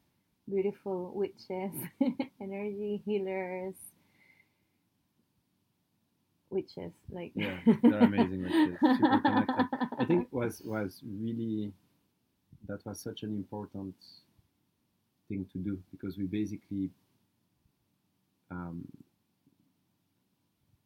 [0.48, 1.72] beautiful witches,
[2.40, 3.74] energy healers,
[6.50, 6.92] witches.
[7.10, 9.66] Like yeah, they're amazing witches, super connected.
[9.98, 11.72] I think was was really
[12.68, 13.94] that was such an important
[15.28, 16.90] thing to do because we basically
[18.50, 18.86] um,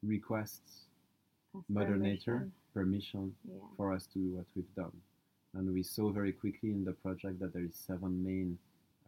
[0.03, 0.87] requests
[1.69, 3.59] Mother Nature permission yeah.
[3.77, 4.93] for us to do what we've done.
[5.55, 8.59] And we saw very quickly in the project that there is seven main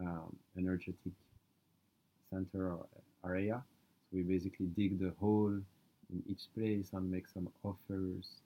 [0.00, 1.12] um, energetic
[2.30, 2.86] center or
[3.24, 3.62] area.
[4.10, 5.56] So we basically dig the hole
[6.12, 8.40] in each place and make some offers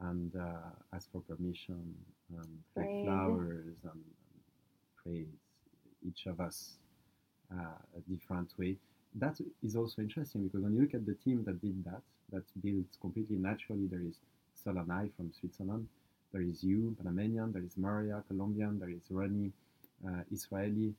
[0.00, 1.94] and uh, ask for permission
[2.36, 4.42] and take flowers and, and
[5.02, 5.26] praise
[6.06, 6.74] each of us
[7.52, 8.76] uh, a different way.
[9.14, 12.44] That is also interesting because when you look at the team that did that, that
[12.62, 14.16] built completely naturally, there is
[14.64, 15.86] Solanai from Switzerland.
[16.32, 17.52] There is you, Panamanian.
[17.52, 18.78] There is Maria, Colombian.
[18.78, 19.52] There is Ronnie,
[20.06, 20.94] uh, Israeli.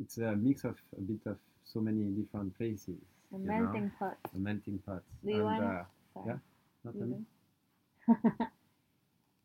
[0.00, 2.98] It's a mix of a bit of so many different places.
[3.34, 4.16] A melting pot.
[4.34, 5.02] A melting pot.
[5.24, 5.64] Do you and, want?
[5.64, 6.38] Uh, yeah,
[6.84, 6.94] not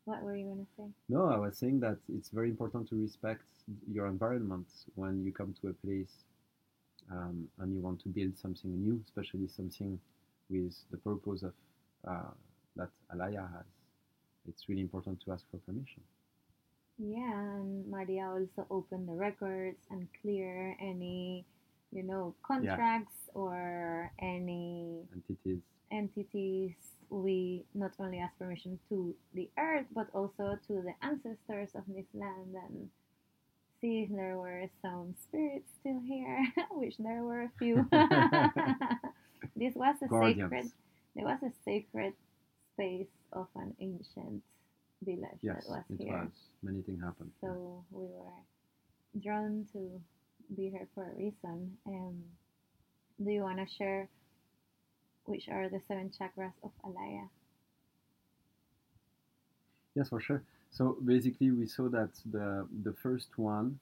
[0.04, 0.90] what were you gonna say?
[1.08, 3.44] No, I was saying that it's very important to respect
[3.90, 6.24] your environment when you come to a place
[7.10, 9.98] um, and you want to build something new, especially something
[10.48, 11.52] with the purpose of
[12.06, 12.30] uh,
[12.76, 13.66] that Alaya has,
[14.48, 16.02] it's really important to ask for permission.
[16.98, 21.44] Yeah, and Maria also opened the records and clear any,
[21.90, 25.62] you know, contracts or any entities.
[25.90, 26.74] Entities.
[27.10, 32.06] We not only ask permission to the earth, but also to the ancestors of this
[32.14, 32.88] land and
[33.80, 37.86] see if there were some spirits still here, which there were a few.
[39.56, 40.50] this was a Guardians.
[40.50, 40.70] sacred.
[41.16, 42.14] There was a sacred
[42.72, 44.42] space of an ancient
[45.04, 46.12] village Yes, that was it here.
[46.12, 46.30] was.
[46.62, 47.30] Many things happened.
[47.40, 48.40] So we were
[49.22, 50.00] drawn to
[50.56, 51.76] be here for a reason.
[51.86, 52.22] Um,
[53.24, 54.08] do you want to share
[55.24, 57.28] which are the seven chakras of Alaya?
[59.94, 60.42] Yes, for sure.
[60.70, 63.78] So basically, we saw that the the first one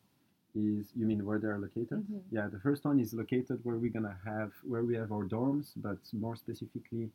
[0.55, 2.01] is you mean where they are located?
[2.07, 2.21] Mhm.
[2.31, 5.73] Yeah, the first one is located where we're gonna have where we have our dorms,
[5.77, 7.11] but more specifically,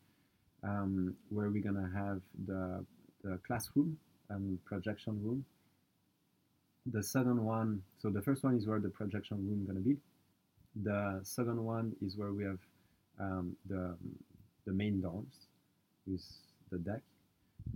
[0.64, 2.84] um, where we're gonna have the
[3.28, 3.98] the classroom
[4.30, 5.46] and projection room.
[6.92, 9.98] The second one, so the first one is where the projection room gonna be.
[10.84, 12.60] The second one is where we have
[13.20, 13.96] um, the
[14.66, 15.36] the main dorms
[16.06, 16.26] with
[16.72, 17.02] the deck.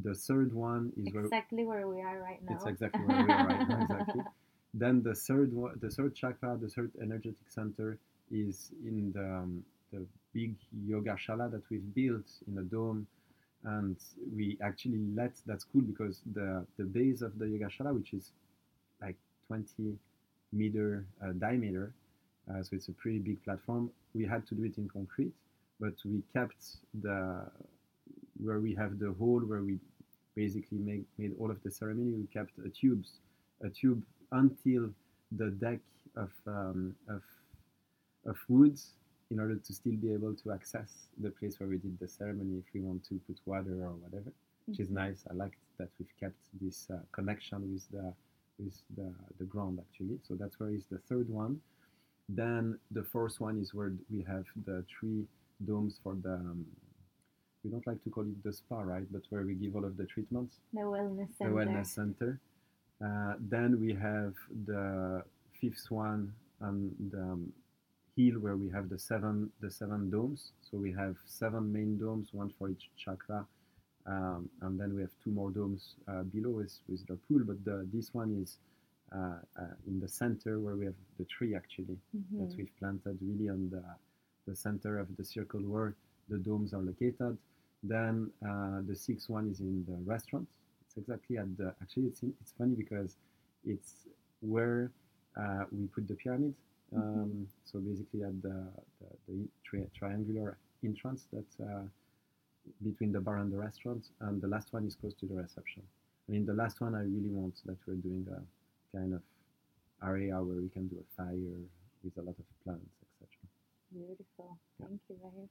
[0.03, 2.55] The third one is where Exactly where we are right now.
[2.55, 3.81] it's exactly where we are right now.
[3.81, 4.23] Exactly.
[4.73, 7.97] Then the third one, the third chakra, the third energetic center
[8.31, 10.55] is in the um, the big
[10.87, 13.05] yoga shala that we've built in a dome,
[13.63, 13.95] and
[14.35, 18.31] we actually let that's cool because the the base of the yoga shala, which is
[19.01, 19.97] like 20
[20.53, 21.93] meter uh, diameter,
[22.49, 23.89] uh, so it's a pretty big platform.
[24.13, 25.33] We had to do it in concrete,
[25.79, 27.45] but we kept the
[28.43, 29.77] where we have the hole where we
[30.35, 32.13] basically make, made all of the ceremony.
[32.13, 33.19] We kept a tubes,
[33.63, 34.01] a tube
[34.31, 34.89] until
[35.31, 35.79] the deck
[36.15, 37.21] of um, of
[38.25, 38.91] of woods
[39.31, 42.59] in order to still be able to access the place where we did the ceremony
[42.59, 44.31] if we want to put water or whatever,
[44.65, 45.23] which is nice.
[45.31, 48.13] I liked that we've kept this uh, connection with the
[48.59, 50.19] with the, the ground actually.
[50.27, 51.61] So that's where is the third one.
[52.27, 55.23] Then the fourth one is where we have the three
[55.65, 56.33] domes for the.
[56.33, 56.65] Um,
[57.63, 59.05] we don't like to call it the spa, right?
[59.11, 62.39] But where we give all of the treatments The wellness center, the wellness center.
[63.05, 64.33] Uh, then we have
[64.65, 65.23] the
[65.59, 67.53] fifth one and the um,
[68.17, 70.51] hill where we have the seven the seven domes.
[70.69, 73.45] So we have seven main domes, one for each chakra,
[74.05, 77.41] um, and then we have two more domes uh, below with, with the pool.
[77.45, 78.57] But the, this one is
[79.13, 81.97] uh, uh, in the center where we have the tree actually
[82.37, 82.57] that Mhm.
[82.57, 83.83] we've planted really on the,
[84.47, 85.95] the center of the circle where
[86.29, 87.37] the domes are located.
[87.83, 90.47] Then uh, the sixth one is in the restaurant.
[90.85, 91.73] It's exactly at the.
[91.81, 93.15] Actually, it's in, it's funny because
[93.65, 93.93] it's
[94.41, 94.91] where
[95.39, 96.53] uh, we put the pyramid.
[96.95, 98.67] Um, So basically, at the
[98.99, 101.83] the, the tri- triangular entrance that's uh,
[102.83, 105.83] between the bar and the restaurant, and the last one is close to the reception.
[106.27, 108.41] I mean, the last one I really want that we're doing a
[108.97, 109.21] kind of
[110.03, 111.57] area where we can do a fire
[112.03, 113.27] with a lot of plants, etc.
[113.93, 114.57] Beautiful.
[114.79, 114.87] Yeah.
[114.87, 115.49] Thank you, Raif.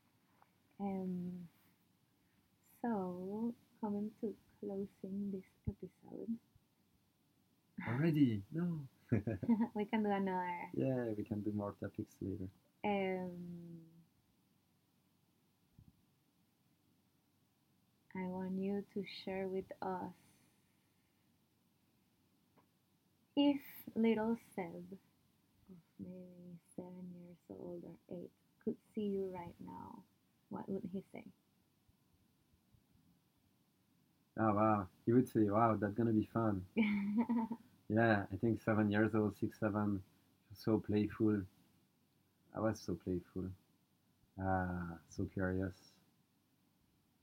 [0.80, 1.48] Um,
[2.82, 6.28] so, coming to closing this episode,
[7.88, 8.42] Already?
[8.52, 8.80] No.
[9.74, 10.48] we can do another.
[10.74, 12.48] yeah, we can do more topics later.
[12.84, 13.80] Um,
[18.14, 20.12] I want you to share with us
[23.36, 23.60] if
[23.94, 28.30] little Seb, of maybe seven years old or eight,
[28.64, 30.02] could see you right now,
[30.48, 31.24] what would he say?
[34.38, 36.64] Oh wow, he would say, "Wow, that's gonna be fun."
[37.92, 40.00] Yeah, I think seven years old, six, seven,
[40.54, 41.42] so playful.
[42.56, 43.46] I was so playful,
[44.42, 45.74] uh, so curious.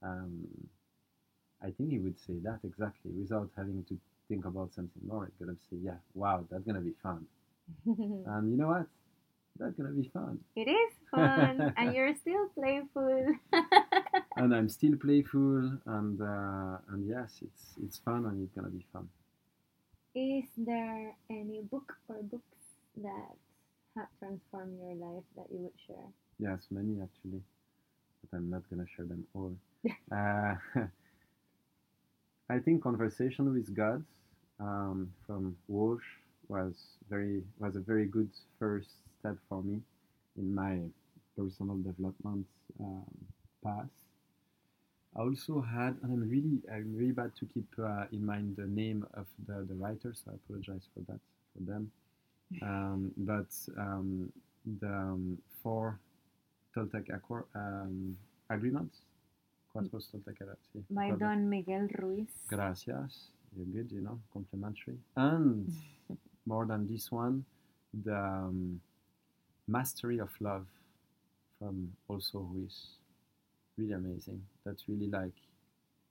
[0.02, 0.46] Um,
[1.62, 3.98] I think he would say that exactly without having to
[4.28, 5.24] think about something more.
[5.26, 7.26] He's gonna say, "Yeah, wow, that's gonna be fun."
[7.86, 8.86] And you know what?
[9.58, 10.38] That's gonna be fun.
[10.54, 13.34] it is fun, and you're still playful.
[14.36, 18.84] And I'm still playful, and uh, and yes, it's it's fun, and it's gonna be
[18.92, 19.08] fun.
[20.18, 22.58] Is there any book or books
[22.96, 23.36] that
[23.96, 26.10] have transformed your life that you would share?
[26.40, 27.40] Yes, many actually,
[28.20, 29.54] but I'm not gonna share them all.
[30.12, 30.56] uh,
[32.50, 34.04] I think conversation with God
[34.58, 36.10] um, from Walsch
[36.48, 36.74] was
[37.08, 38.90] very was a very good first
[39.20, 39.80] step for me
[40.36, 40.80] in my
[41.36, 42.44] personal development
[42.80, 43.06] um,
[43.62, 43.94] path.
[45.16, 48.66] I also had, and I'm really I'm really bad to keep uh, in mind the
[48.66, 51.20] name of the, the writer, so I apologize for that
[51.54, 51.90] for them.
[52.62, 54.32] Um, but um,
[54.80, 55.98] the um, four
[56.74, 58.16] Toltec Accord, um,
[58.48, 59.02] agreements.
[59.74, 60.38] Cuatro Toltec
[60.72, 61.10] sí, By.
[61.12, 62.28] Don Miguel Ruiz.
[62.48, 63.30] Gracias.
[63.56, 64.98] You're good, you know, complimentary.
[65.16, 65.70] And
[66.46, 67.44] more than this one,
[68.04, 68.80] the um,
[69.66, 70.66] Mastery of Love
[71.58, 72.97] from also Ruiz.
[73.78, 74.42] Really amazing.
[74.66, 75.32] That's really like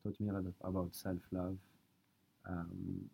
[0.03, 1.57] taught me a lot of, about self love.
[2.47, 3.09] Um,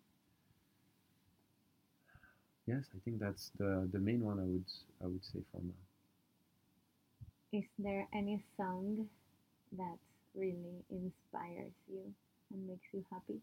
[2.67, 4.65] yes, I think that's the, the main one I would
[5.03, 5.73] I would say for now.
[7.51, 9.07] Is there any song
[9.77, 9.97] that
[10.35, 12.13] really inspires you
[12.53, 13.41] and makes you happy?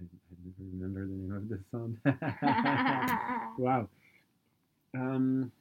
[0.00, 1.98] I, I never remember the name of the song.
[3.58, 3.88] wow.
[4.94, 5.52] Um,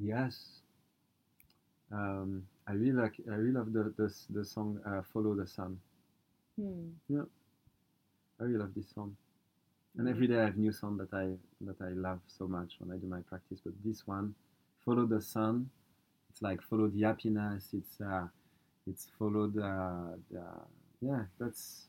[0.00, 0.60] yes.
[1.92, 3.14] Um, I really like.
[3.30, 5.78] I really love the the, the song uh, "Follow the Sun."
[6.58, 6.90] Hmm.
[7.08, 7.24] Yeah,
[8.40, 9.16] I really love this song.
[9.98, 11.32] And every day I have new song that I
[11.62, 13.60] that I love so much when I do my practice.
[13.64, 14.34] But this one,
[14.84, 15.68] "Follow the Sun,"
[16.30, 17.68] it's like follow the happiness.
[17.72, 18.26] It's uh,
[18.86, 20.44] it's follow the, the
[21.00, 21.24] yeah.
[21.38, 21.86] That's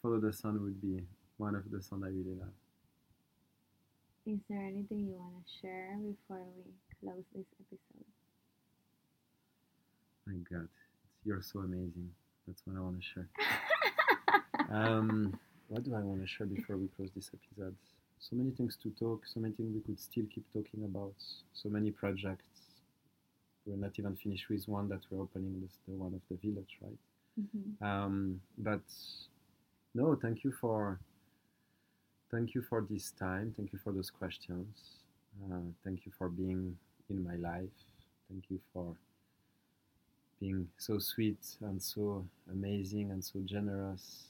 [0.00, 1.02] follow the sun would be
[1.36, 2.48] one of the songs I really love.
[4.26, 6.72] Is there anything you want to share before we
[7.02, 8.06] close this episode?
[10.26, 10.68] My God,
[11.24, 12.10] you're so amazing.
[12.46, 13.28] That's what I want to share.
[14.70, 15.38] um,
[15.68, 17.74] what do I want to share before we close this episode?
[18.20, 21.14] So many things to talk, so many things we could still keep talking about,
[21.54, 22.44] so many projects.
[23.66, 26.78] We're not even finished with one that we're opening, this the one of the village,
[26.80, 26.98] right?
[27.40, 27.84] Mm-hmm.
[27.84, 28.82] Um, but
[29.94, 31.00] no, thank you for
[32.30, 33.52] thank you for this time.
[33.56, 34.76] Thank you for those questions.
[35.44, 36.76] Uh, thank you for being
[37.12, 37.70] in my life.
[38.28, 38.96] Thank you for
[40.40, 44.24] being so sweet and so amazing and so generous.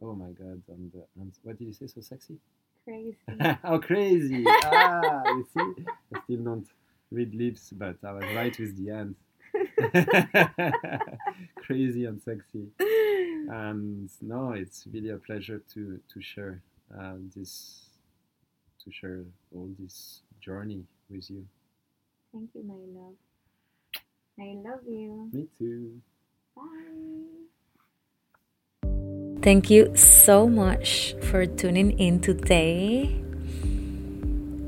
[0.00, 0.62] Oh my God!
[0.68, 1.86] And, uh, and what did you say?
[1.86, 2.36] So sexy?
[2.84, 3.16] Crazy.
[3.62, 4.44] How crazy!
[4.64, 5.84] ah, you see,
[6.14, 6.68] I still don't
[7.10, 9.14] read lips, but I was right with the end.
[11.56, 12.66] crazy and sexy.
[13.48, 16.60] And no, it's really a pleasure to to share
[16.96, 17.86] uh, this,
[18.84, 19.24] to share
[19.54, 21.46] all this journey with you.
[22.36, 23.16] Thank you, my love.
[24.38, 25.30] I love you.
[25.32, 26.02] Me too.
[26.54, 27.32] Bye.
[29.40, 33.22] Thank you so much for tuning in today.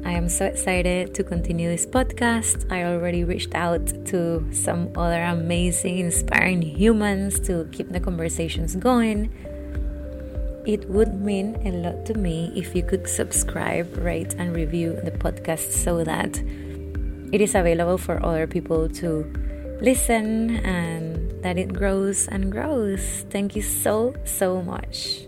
[0.03, 2.73] I am so excited to continue this podcast.
[2.73, 9.29] I already reached out to some other amazing, inspiring humans to keep the conversations going.
[10.65, 15.11] It would mean a lot to me if you could subscribe, rate, and review the
[15.11, 16.41] podcast so that
[17.33, 19.25] it is available for other people to
[19.81, 23.25] listen and that it grows and grows.
[23.31, 25.28] Thank you so, so much.